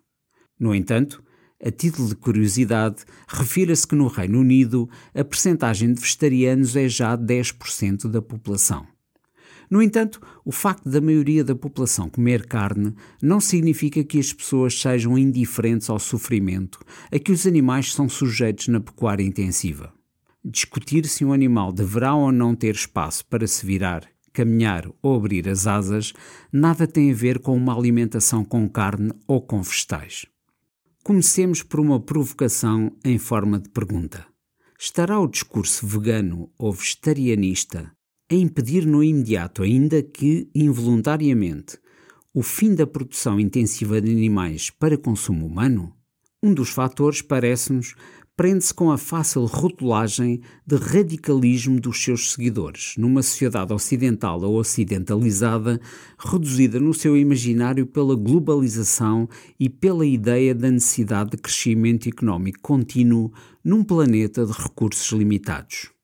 No 0.60 0.72
entanto, 0.72 1.24
a 1.60 1.72
título 1.72 2.06
de 2.06 2.14
curiosidade, 2.14 3.02
refira-se 3.26 3.84
que 3.84 3.96
no 3.96 4.06
Reino 4.06 4.38
Unido 4.38 4.88
a 5.12 5.24
percentagem 5.24 5.92
de 5.92 6.00
vegetarianos 6.00 6.76
é 6.76 6.88
já 6.88 7.18
10% 7.18 8.08
da 8.08 8.22
população. 8.22 8.86
No 9.70 9.82
entanto, 9.82 10.20
o 10.44 10.52
facto 10.52 10.88
da 10.88 11.00
maioria 11.00 11.42
da 11.42 11.54
população 11.54 12.08
comer 12.08 12.46
carne 12.46 12.94
não 13.20 13.40
significa 13.40 14.04
que 14.04 14.18
as 14.18 14.32
pessoas 14.32 14.80
sejam 14.80 15.18
indiferentes 15.18 15.90
ao 15.90 15.98
sofrimento 15.98 16.78
a 17.10 17.18
que 17.18 17.32
os 17.32 17.46
animais 17.46 17.92
são 17.92 18.08
sujeitos 18.08 18.68
na 18.68 18.80
pecuária 18.80 19.24
intensiva. 19.24 19.92
Discutir 20.44 21.06
se 21.06 21.24
um 21.24 21.32
animal 21.32 21.72
deverá 21.72 22.14
ou 22.14 22.30
não 22.30 22.54
ter 22.54 22.74
espaço 22.74 23.26
para 23.26 23.48
se 23.48 23.66
virar, 23.66 24.08
caminhar 24.32 24.88
ou 25.02 25.16
abrir 25.16 25.48
as 25.48 25.66
asas 25.66 26.12
nada 26.52 26.86
tem 26.86 27.10
a 27.10 27.14
ver 27.14 27.40
com 27.40 27.56
uma 27.56 27.76
alimentação 27.76 28.44
com 28.44 28.68
carne 28.68 29.10
ou 29.26 29.40
com 29.40 29.60
vegetais. 29.62 30.26
Comecemos 31.02 31.62
por 31.62 31.80
uma 31.80 31.98
provocação 31.98 32.92
em 33.04 33.18
forma 33.18 33.58
de 33.58 33.68
pergunta. 33.70 34.26
Estará 34.78 35.18
o 35.18 35.26
discurso 35.26 35.86
vegano 35.86 36.50
ou 36.58 36.72
vegetarianista 36.72 37.95
a 38.28 38.34
impedir 38.34 38.84
no 38.84 39.04
imediato, 39.04 39.62
ainda 39.62 40.02
que 40.02 40.50
involuntariamente, 40.52 41.78
o 42.34 42.42
fim 42.42 42.74
da 42.74 42.86
produção 42.86 43.38
intensiva 43.38 44.00
de 44.00 44.10
animais 44.10 44.68
para 44.68 44.98
consumo 44.98 45.46
humano? 45.46 45.92
Um 46.42 46.52
dos 46.52 46.70
fatores, 46.70 47.22
parece-nos, 47.22 47.94
prende-se 48.36 48.74
com 48.74 48.90
a 48.90 48.98
fácil 48.98 49.44
rotulagem 49.44 50.40
de 50.66 50.76
radicalismo 50.76 51.80
dos 51.80 52.02
seus 52.02 52.32
seguidores, 52.32 52.94
numa 52.98 53.22
sociedade 53.22 53.72
ocidental 53.72 54.42
ou 54.42 54.58
ocidentalizada, 54.58 55.80
reduzida 56.18 56.80
no 56.80 56.92
seu 56.92 57.16
imaginário 57.16 57.86
pela 57.86 58.16
globalização 58.16 59.28
e 59.58 59.70
pela 59.70 60.04
ideia 60.04 60.52
da 60.52 60.70
necessidade 60.70 61.30
de 61.30 61.36
crescimento 61.36 62.08
económico 62.08 62.58
contínuo 62.60 63.32
num 63.64 63.84
planeta 63.84 64.44
de 64.44 64.52
recursos 64.52 65.10
limitados 65.12 65.95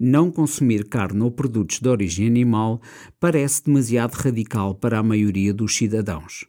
não 0.00 0.30
consumir 0.30 0.88
carne 0.88 1.22
ou 1.22 1.30
produtos 1.30 1.80
de 1.80 1.88
origem 1.88 2.26
animal 2.26 2.80
parece 3.20 3.64
demasiado 3.64 4.14
radical 4.14 4.74
para 4.74 4.98
a 4.98 5.02
maioria 5.02 5.52
dos 5.54 5.76
cidadãos. 5.76 6.46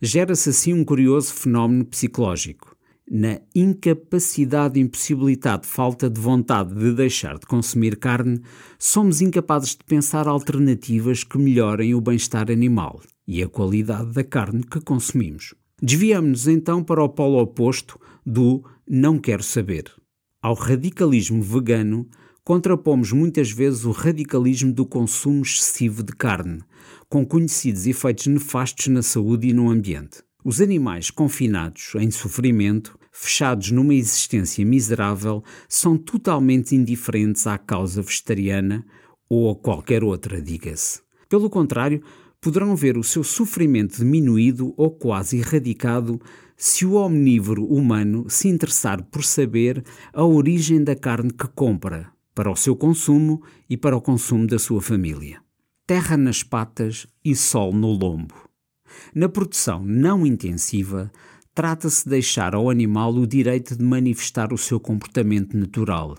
Gera-se 0.00 0.50
assim 0.50 0.72
um 0.74 0.84
curioso 0.84 1.32
fenómeno 1.32 1.84
psicológico. 1.84 2.76
Na 3.08 3.40
incapacidade, 3.54 4.80
impossibilidade, 4.80 5.66
falta 5.66 6.08
de 6.08 6.20
vontade 6.20 6.74
de 6.74 6.92
deixar 6.92 7.38
de 7.38 7.46
consumir 7.46 7.96
carne, 7.96 8.40
somos 8.78 9.20
incapazes 9.20 9.70
de 9.70 9.84
pensar 9.84 10.26
alternativas 10.26 11.22
que 11.22 11.38
melhorem 11.38 11.94
o 11.94 12.00
bem-estar 12.00 12.50
animal 12.50 13.00
e 13.26 13.42
a 13.42 13.48
qualidade 13.48 14.12
da 14.12 14.24
carne 14.24 14.62
que 14.62 14.80
consumimos. 14.80 15.54
Desviamos-nos 15.80 16.48
então 16.48 16.82
para 16.82 17.02
o 17.02 17.08
polo 17.08 17.40
oposto 17.40 17.98
do 18.24 18.64
não 18.88 19.18
quero 19.18 19.42
saber. 19.42 19.84
Ao 20.40 20.54
radicalismo 20.54 21.42
vegano, 21.42 22.08
contrapomos 22.44 23.12
muitas 23.12 23.50
vezes 23.50 23.84
o 23.84 23.92
radicalismo 23.92 24.72
do 24.72 24.84
consumo 24.84 25.42
excessivo 25.42 26.02
de 26.02 26.12
carne, 26.12 26.60
com 27.08 27.24
conhecidos 27.24 27.86
efeitos 27.86 28.26
nefastos 28.26 28.88
na 28.88 29.02
saúde 29.02 29.48
e 29.48 29.52
no 29.52 29.70
ambiente. 29.70 30.22
Os 30.44 30.60
animais 30.60 31.08
confinados, 31.10 31.92
em 31.94 32.10
sofrimento, 32.10 32.98
fechados 33.12 33.70
numa 33.70 33.94
existência 33.94 34.64
miserável, 34.64 35.44
são 35.68 35.96
totalmente 35.96 36.74
indiferentes 36.74 37.46
à 37.46 37.56
causa 37.56 38.02
vegetariana 38.02 38.84
ou 39.28 39.50
a 39.50 39.54
qualquer 39.54 40.02
outra, 40.02 40.42
diga-se. 40.42 41.00
Pelo 41.28 41.48
contrário, 41.48 42.02
poderão 42.40 42.74
ver 42.74 42.98
o 42.98 43.04
seu 43.04 43.22
sofrimento 43.22 43.98
diminuído 43.98 44.74
ou 44.76 44.90
quase 44.90 45.38
erradicado 45.38 46.20
se 46.56 46.84
o 46.84 46.94
omnívoro 46.94 47.64
humano 47.64 48.26
se 48.28 48.48
interessar 48.48 49.00
por 49.04 49.22
saber 49.22 49.84
a 50.12 50.24
origem 50.24 50.82
da 50.82 50.96
carne 50.96 51.30
que 51.30 51.46
compra, 51.54 52.12
para 52.34 52.50
o 52.50 52.56
seu 52.56 52.74
consumo 52.74 53.42
e 53.68 53.76
para 53.76 53.96
o 53.96 54.00
consumo 54.00 54.46
da 54.46 54.58
sua 54.58 54.80
família. 54.80 55.40
Terra 55.86 56.16
nas 56.16 56.42
patas 56.42 57.06
e 57.24 57.34
sol 57.34 57.72
no 57.72 57.92
lombo. 57.92 58.34
Na 59.14 59.28
produção 59.28 59.82
não 59.84 60.26
intensiva, 60.26 61.10
trata-se 61.54 62.04
de 62.04 62.10
deixar 62.10 62.54
ao 62.54 62.70
animal 62.70 63.12
o 63.14 63.26
direito 63.26 63.76
de 63.76 63.84
manifestar 63.84 64.52
o 64.52 64.58
seu 64.58 64.80
comportamento 64.80 65.56
natural, 65.56 66.16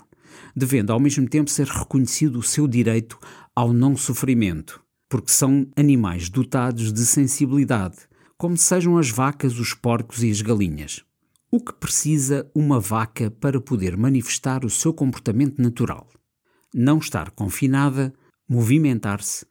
devendo 0.54 0.92
ao 0.92 1.00
mesmo 1.00 1.28
tempo 1.28 1.50
ser 1.50 1.66
reconhecido 1.66 2.38
o 2.38 2.42
seu 2.42 2.68
direito 2.68 3.18
ao 3.54 3.72
não 3.72 3.96
sofrimento, 3.96 4.80
porque 5.08 5.32
são 5.32 5.66
animais 5.76 6.28
dotados 6.28 6.92
de 6.92 7.04
sensibilidade, 7.06 7.96
como 8.36 8.56
sejam 8.56 8.98
as 8.98 9.10
vacas, 9.10 9.58
os 9.58 9.74
porcos 9.74 10.22
e 10.22 10.30
as 10.30 10.40
galinhas. 10.40 11.04
O 11.56 11.60
que 11.60 11.72
precisa 11.72 12.50
uma 12.52 12.80
vaca 12.80 13.30
para 13.30 13.60
poder 13.60 13.96
manifestar 13.96 14.64
o 14.64 14.68
seu 14.68 14.92
comportamento 14.92 15.62
natural? 15.62 16.10
Não 16.74 16.98
estar 16.98 17.30
confinada, 17.30 18.12
movimentar-se, 18.48 19.46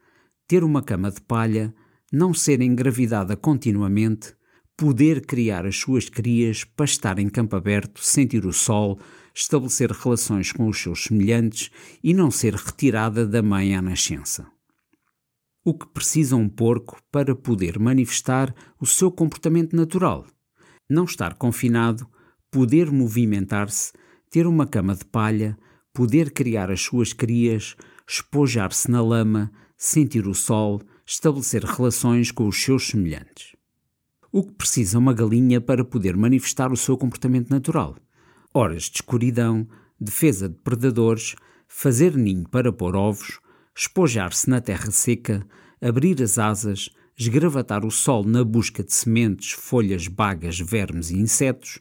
ter 0.45 0.66
uma 0.66 0.84
cama 0.84 1.10
de 1.10 1.22
palha, 1.22 1.74
não 2.12 2.34
ser 2.34 2.62
engravidada 2.62 3.38
continuamente, 3.38 4.36
poder 4.76 5.26
criar 5.26 5.66
as 5.66 5.78
suas 5.78 6.10
crias, 6.10 6.66
pastar 6.66 7.20
em 7.20 7.30
campo 7.30 7.56
aberto, 7.56 8.04
sentir 8.04 8.45
o 8.45 8.51
sol, 8.51 8.99
estabelecer 9.34 9.89
relações 9.89 10.51
com 10.51 10.68
os 10.68 10.78
seus 10.78 11.06
semelhantes 11.06 11.72
e 12.04 12.14
não 12.14 12.30
ser 12.30 12.54
retirada 12.54 13.26
da 13.26 13.41
mãe 13.41 13.78
à 13.78 13.82
nascença. 13.82 14.45
O 15.64 15.74
que 15.74 15.88
precisa 15.88 16.36
um 16.36 16.49
porco 16.49 17.01
para 17.10 17.34
poder 17.34 17.80
manifestar 17.80 18.54
o 18.78 18.86
seu 18.86 19.10
comportamento 19.10 19.74
natural? 19.74 20.26
Não 20.94 21.06
estar 21.06 21.34
confinado, 21.34 22.08
poder 22.52 22.91
movimentar-se, 22.91 23.91
ter 24.30 24.46
uma 24.46 24.68
cama 24.68 24.96
de 24.96 25.04
palha, 25.06 25.58
poder 25.91 26.32
criar 26.32 26.72
as 26.72 26.82
suas 26.82 27.14
crias, 27.14 27.76
espojar-se 28.08 28.89
na 28.89 29.02
lama, 29.02 29.52
sentir 29.78 30.28
o 30.28 30.34
sol, 30.34 30.82
estabelecer 31.06 31.64
relações 31.64 32.32
com 32.32 32.48
os 32.48 32.64
seus 32.64 32.88
semelhantes. 32.88 33.54
o 34.32 34.44
que 34.44 34.54
precisa 34.54 34.98
uma 34.98 35.14
galinha 35.14 35.62
para 35.62 35.86
poder 35.86 36.18
manifestar 36.18 36.72
o 36.72 36.78
seu 36.78 36.98
comportamento 36.98 37.52
natural. 37.52 37.96
Horas 38.52 38.84
de 38.84 38.98
escuridão, 38.98 39.68
defesa 40.00 40.50
de 40.50 40.56
predadores, 40.56 41.36
fazer 41.68 42.18
ninho 42.18 42.50
para 42.50 42.74
pôr 42.74 42.96
ovos, 42.96 43.39
espojar-se 43.76 44.50
na 44.50 44.60
terra 44.60 44.89
seca, 44.89 45.46
abrir 45.80 46.20
as 46.24 46.39
asas, 46.39 46.89
esgravatar 47.18 47.86
o 47.86 47.91
sol 47.91 48.24
na 48.24 48.43
busca 48.43 48.84
de 48.84 48.93
sementes, 48.93 49.51
folhas, 49.51 50.07
bagas, 50.07 50.59
vermes 50.59 51.11
e 51.11 51.18
insetos 51.18 51.80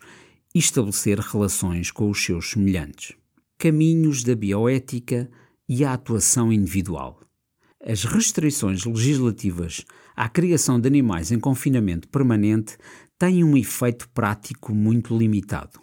e 0.54 0.58
estabelecer 0.58 1.18
relações 1.18 1.90
com 1.90 2.10
os 2.10 2.22
seus 2.22 2.50
semelhantes. 2.50 3.16
Caminhos 3.58 4.22
da 4.22 4.34
bioética 4.34 5.30
e 5.68 5.84
a 5.84 5.94
atuação 5.94 6.52
individual. 6.52 7.20
As 7.84 8.04
restrições 8.04 8.84
legislativas 8.84 9.84
à 10.14 10.28
criação 10.28 10.78
de 10.78 10.86
animais 10.86 11.32
em 11.32 11.40
confinamento 11.40 12.08
permanente 12.08 12.76
têm 13.18 13.42
um 13.42 13.56
efeito 13.56 14.08
prático 14.10 14.74
muito 14.74 15.16
limitado. 15.16 15.80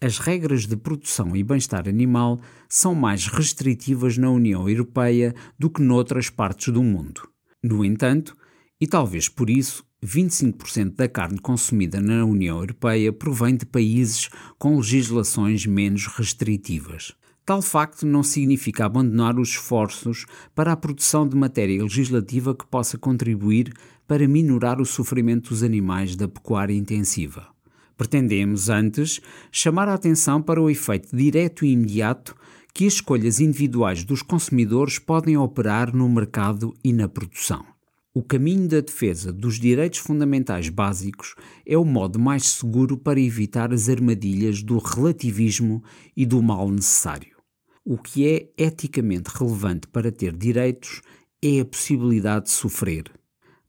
As 0.00 0.18
regras 0.18 0.66
de 0.66 0.76
produção 0.76 1.34
e 1.34 1.42
bem-estar 1.42 1.88
animal 1.88 2.40
são 2.68 2.94
mais 2.94 3.28
restritivas 3.28 4.18
na 4.18 4.30
União 4.30 4.68
Europeia 4.68 5.34
do 5.58 5.70
que 5.70 5.80
noutras 5.80 6.28
partes 6.28 6.72
do 6.72 6.82
mundo. 6.82 7.28
No 7.62 7.84
entanto, 7.84 8.36
e 8.80 8.86
talvez 8.86 9.28
por 9.28 9.48
isso, 9.48 9.84
25% 10.04 10.94
da 10.94 11.08
carne 11.08 11.38
consumida 11.38 12.00
na 12.00 12.24
União 12.24 12.58
Europeia 12.58 13.12
provém 13.12 13.56
de 13.56 13.64
países 13.64 14.28
com 14.58 14.76
legislações 14.76 15.66
menos 15.66 16.06
restritivas. 16.06 17.14
Tal 17.44 17.62
facto 17.62 18.04
não 18.04 18.22
significa 18.22 18.84
abandonar 18.84 19.38
os 19.38 19.50
esforços 19.50 20.26
para 20.54 20.72
a 20.72 20.76
produção 20.76 21.28
de 21.28 21.36
matéria 21.36 21.82
legislativa 21.82 22.54
que 22.54 22.66
possa 22.66 22.98
contribuir 22.98 23.72
para 24.06 24.26
minorar 24.26 24.80
o 24.80 24.86
sofrimento 24.86 25.50
dos 25.50 25.62
animais 25.62 26.16
da 26.16 26.28
pecuária 26.28 26.74
intensiva. 26.74 27.46
Pretendemos, 27.96 28.68
antes, 28.68 29.20
chamar 29.50 29.88
a 29.88 29.94
atenção 29.94 30.42
para 30.42 30.60
o 30.60 30.68
efeito 30.68 31.16
direto 31.16 31.64
e 31.64 31.70
imediato 31.70 32.36
que 32.74 32.86
as 32.86 32.94
escolhas 32.94 33.40
individuais 33.40 34.04
dos 34.04 34.22
consumidores 34.22 34.98
podem 34.98 35.36
operar 35.36 35.94
no 35.94 36.08
mercado 36.08 36.74
e 36.84 36.92
na 36.92 37.08
produção. 37.08 37.75
O 38.18 38.22
caminho 38.22 38.66
da 38.66 38.80
defesa 38.80 39.30
dos 39.30 39.60
direitos 39.60 39.98
fundamentais 39.98 40.70
básicos 40.70 41.34
é 41.66 41.76
o 41.76 41.84
modo 41.84 42.18
mais 42.18 42.48
seguro 42.48 42.96
para 42.96 43.20
evitar 43.20 43.74
as 43.74 43.90
armadilhas 43.90 44.62
do 44.62 44.78
relativismo 44.78 45.84
e 46.16 46.24
do 46.24 46.42
mal 46.42 46.70
necessário. 46.70 47.36
O 47.84 47.98
que 47.98 48.26
é 48.26 48.48
eticamente 48.56 49.28
relevante 49.28 49.86
para 49.88 50.10
ter 50.10 50.34
direitos 50.34 51.02
é 51.42 51.60
a 51.60 51.64
possibilidade 51.66 52.46
de 52.46 52.52
sofrer. 52.52 53.04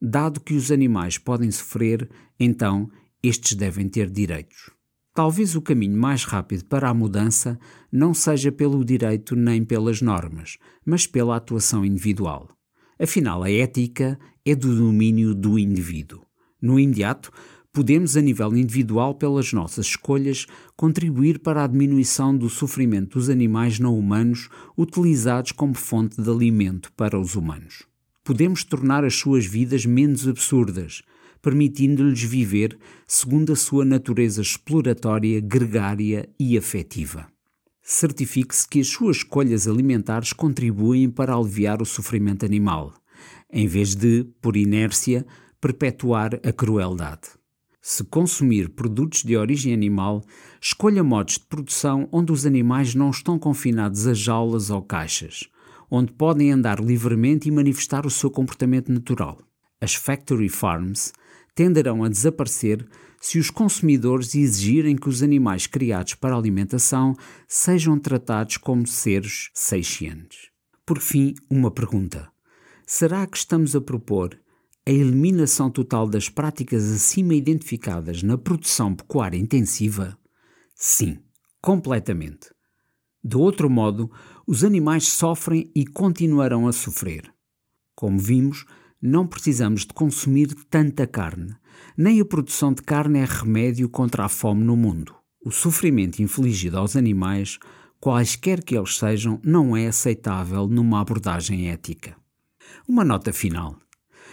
Dado 0.00 0.40
que 0.40 0.54
os 0.54 0.72
animais 0.72 1.18
podem 1.18 1.50
sofrer, 1.50 2.08
então 2.40 2.90
estes 3.22 3.52
devem 3.52 3.86
ter 3.86 4.08
direitos. 4.08 4.70
Talvez 5.12 5.56
o 5.56 5.60
caminho 5.60 6.00
mais 6.00 6.24
rápido 6.24 6.64
para 6.64 6.88
a 6.88 6.94
mudança 6.94 7.60
não 7.92 8.14
seja 8.14 8.50
pelo 8.50 8.82
direito 8.82 9.36
nem 9.36 9.62
pelas 9.62 10.00
normas, 10.00 10.56
mas 10.86 11.06
pela 11.06 11.36
atuação 11.36 11.84
individual. 11.84 12.57
Afinal, 13.00 13.44
a 13.44 13.50
ética 13.50 14.18
é 14.44 14.56
do 14.56 14.74
domínio 14.74 15.32
do 15.32 15.56
indivíduo. 15.56 16.22
No 16.60 16.80
imediato, 16.80 17.30
podemos, 17.72 18.16
a 18.16 18.20
nível 18.20 18.56
individual, 18.56 19.14
pelas 19.14 19.52
nossas 19.52 19.86
escolhas, 19.86 20.46
contribuir 20.76 21.38
para 21.38 21.62
a 21.62 21.66
diminuição 21.68 22.36
do 22.36 22.50
sofrimento 22.50 23.16
dos 23.18 23.30
animais 23.30 23.78
não 23.78 23.96
humanos 23.96 24.48
utilizados 24.76 25.52
como 25.52 25.74
fonte 25.74 26.20
de 26.20 26.28
alimento 26.28 26.92
para 26.94 27.18
os 27.18 27.36
humanos. 27.36 27.84
Podemos 28.24 28.64
tornar 28.64 29.04
as 29.04 29.14
suas 29.14 29.46
vidas 29.46 29.86
menos 29.86 30.26
absurdas, 30.26 31.02
permitindo-lhes 31.40 32.22
viver 32.22 32.76
segundo 33.06 33.52
a 33.52 33.56
sua 33.56 33.84
natureza 33.84 34.42
exploratória, 34.42 35.40
gregária 35.40 36.28
e 36.38 36.58
afetiva 36.58 37.28
certifique-se 37.90 38.68
que 38.68 38.80
as 38.80 38.88
suas 38.88 39.16
escolhas 39.16 39.66
alimentares 39.66 40.34
contribuem 40.34 41.08
para 41.08 41.34
aliviar 41.34 41.80
o 41.80 41.86
sofrimento 41.86 42.44
animal, 42.44 42.92
em 43.50 43.66
vez 43.66 43.94
de, 43.94 44.24
por 44.42 44.58
inércia, 44.58 45.26
perpetuar 45.58 46.34
a 46.44 46.52
crueldade. 46.52 47.30
Se 47.80 48.04
consumir 48.04 48.68
produtos 48.68 49.22
de 49.22 49.38
origem 49.38 49.72
animal, 49.72 50.22
escolha 50.60 51.02
modos 51.02 51.38
de 51.38 51.46
produção 51.46 52.06
onde 52.12 52.30
os 52.30 52.44
animais 52.44 52.94
não 52.94 53.08
estão 53.08 53.38
confinados 53.38 54.06
a 54.06 54.12
jaulas 54.12 54.68
ou 54.68 54.82
caixas, 54.82 55.48
onde 55.90 56.12
podem 56.12 56.52
andar 56.52 56.80
livremente 56.80 57.48
e 57.48 57.50
manifestar 57.50 58.04
o 58.04 58.10
seu 58.10 58.30
comportamento 58.30 58.92
natural. 58.92 59.38
As 59.80 59.94
factory 59.94 60.50
farms 60.50 61.10
tenderão 61.54 62.04
a 62.04 62.08
desaparecer 62.10 62.86
se 63.20 63.38
os 63.38 63.50
consumidores 63.50 64.34
exigirem 64.34 64.96
que 64.96 65.08
os 65.08 65.22
animais 65.22 65.66
criados 65.66 66.14
para 66.14 66.36
alimentação 66.36 67.14
sejam 67.46 67.98
tratados 67.98 68.56
como 68.56 68.86
seres 68.86 69.50
seiscientes. 69.52 70.50
Por 70.86 71.00
fim, 71.00 71.34
uma 71.50 71.70
pergunta: 71.70 72.30
será 72.86 73.26
que 73.26 73.36
estamos 73.36 73.74
a 73.74 73.80
propor 73.80 74.38
a 74.86 74.90
eliminação 74.90 75.70
total 75.70 76.08
das 76.08 76.30
práticas 76.30 76.90
acima 76.90 77.34
identificadas 77.34 78.22
na 78.22 78.38
produção 78.38 78.94
pecuária 78.94 79.36
intensiva? 79.36 80.18
Sim, 80.74 81.18
completamente. 81.60 82.48
De 83.22 83.36
outro 83.36 83.68
modo, 83.68 84.10
os 84.46 84.64
animais 84.64 85.08
sofrem 85.08 85.70
e 85.74 85.84
continuarão 85.84 86.66
a 86.66 86.72
sofrer. 86.72 87.30
Como 87.94 88.18
vimos, 88.18 88.64
não 89.00 89.26
precisamos 89.26 89.82
de 89.82 89.94
consumir 89.94 90.48
tanta 90.68 91.06
carne. 91.06 91.54
Nem 91.96 92.20
a 92.20 92.24
produção 92.24 92.72
de 92.72 92.82
carne 92.82 93.20
é 93.20 93.24
remédio 93.24 93.88
contra 93.88 94.24
a 94.24 94.28
fome 94.28 94.64
no 94.64 94.76
mundo. 94.76 95.14
O 95.44 95.50
sofrimento 95.50 96.20
infligido 96.20 96.78
aos 96.78 96.96
animais, 96.96 97.58
quaisquer 98.00 98.62
que 98.62 98.76
eles 98.76 98.98
sejam, 98.98 99.40
não 99.44 99.76
é 99.76 99.86
aceitável 99.86 100.66
numa 100.66 101.00
abordagem 101.00 101.70
ética. 101.70 102.16
Uma 102.86 103.04
nota 103.04 103.32
final. 103.32 103.76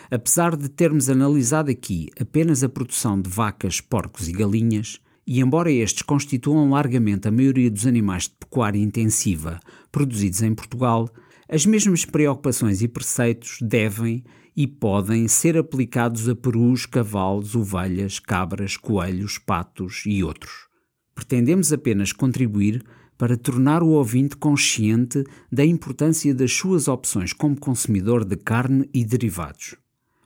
Apesar 0.09 0.55
de 0.55 0.69
termos 0.69 1.09
analisado 1.09 1.71
aqui 1.71 2.09
apenas 2.19 2.63
a 2.63 2.69
produção 2.69 3.19
de 3.19 3.29
vacas, 3.29 3.81
porcos 3.81 4.27
e 4.27 4.31
galinhas, 4.31 4.99
e 5.27 5.39
embora 5.39 5.71
estes 5.71 6.03
constituam 6.03 6.69
largamente 6.69 7.27
a 7.27 7.31
maioria 7.31 7.71
dos 7.71 7.87
animais 7.87 8.23
de 8.23 8.35
pecuária 8.39 8.79
intensiva 8.79 9.59
produzidos 9.91 10.41
em 10.41 10.53
Portugal, 10.53 11.09
as 11.49 11.65
mesmas 11.65 12.05
preocupações 12.05 12.81
e 12.81 12.87
preceitos 12.87 13.57
devem 13.61 14.23
e 14.55 14.65
podem 14.65 15.27
ser 15.27 15.57
aplicados 15.57 16.29
a 16.29 16.35
perus, 16.35 16.85
cavalos, 16.85 17.55
ovelhas, 17.55 18.19
cabras, 18.19 18.77
coelhos, 18.77 19.37
patos 19.37 20.03
e 20.05 20.23
outros. 20.23 20.67
Pretendemos 21.13 21.73
apenas 21.73 22.13
contribuir 22.13 22.83
para 23.17 23.37
tornar 23.37 23.81
o 23.81 23.89
ouvinte 23.89 24.35
consciente 24.35 25.23
da 25.51 25.65
importância 25.65 26.33
das 26.33 26.51
suas 26.51 26.87
opções 26.87 27.33
como 27.33 27.57
consumidor 27.57 28.25
de 28.25 28.35
carne 28.35 28.89
e 28.93 29.03
derivados. 29.03 29.75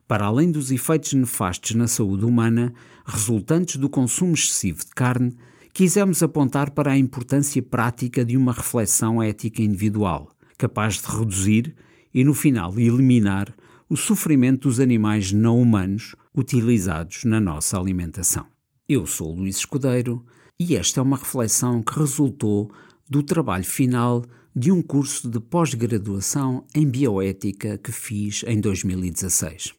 Para 0.07 0.25
além 0.25 0.51
dos 0.51 0.71
efeitos 0.71 1.13
nefastos 1.13 1.75
na 1.75 1.87
saúde 1.87 2.25
humana 2.25 2.73
resultantes 3.05 3.75
do 3.75 3.87
consumo 3.89 4.33
excessivo 4.33 4.79
de 4.79 4.91
carne, 4.91 5.35
quisemos 5.71 6.23
apontar 6.23 6.71
para 6.71 6.91
a 6.91 6.97
importância 6.97 7.61
prática 7.61 8.25
de 8.25 8.35
uma 8.35 8.51
reflexão 8.51 9.21
ética 9.21 9.61
individual, 9.61 10.31
capaz 10.57 10.95
de 10.95 11.07
reduzir 11.07 11.75
e, 12.11 12.23
no 12.23 12.33
final, 12.33 12.79
eliminar 12.79 13.53
o 13.89 13.97
sofrimento 13.97 14.67
dos 14.67 14.79
animais 14.79 15.31
não 15.31 15.59
humanos 15.59 16.15
utilizados 16.35 17.23
na 17.23 17.39
nossa 17.39 17.77
alimentação. 17.77 18.45
Eu 18.87 19.07
sou 19.07 19.33
Luís 19.33 19.57
Escudeiro 19.57 20.23
e 20.59 20.75
esta 20.75 20.99
é 20.99 21.03
uma 21.03 21.17
reflexão 21.17 21.81
que 21.81 21.97
resultou 21.97 22.71
do 23.09 23.23
trabalho 23.23 23.63
final 23.63 24.23
de 24.55 24.71
um 24.71 24.81
curso 24.81 25.27
de 25.27 25.39
pós-graduação 25.39 26.65
em 26.75 26.87
bioética 26.87 27.79
que 27.79 27.91
fiz 27.91 28.43
em 28.45 28.61
2016. 28.61 29.78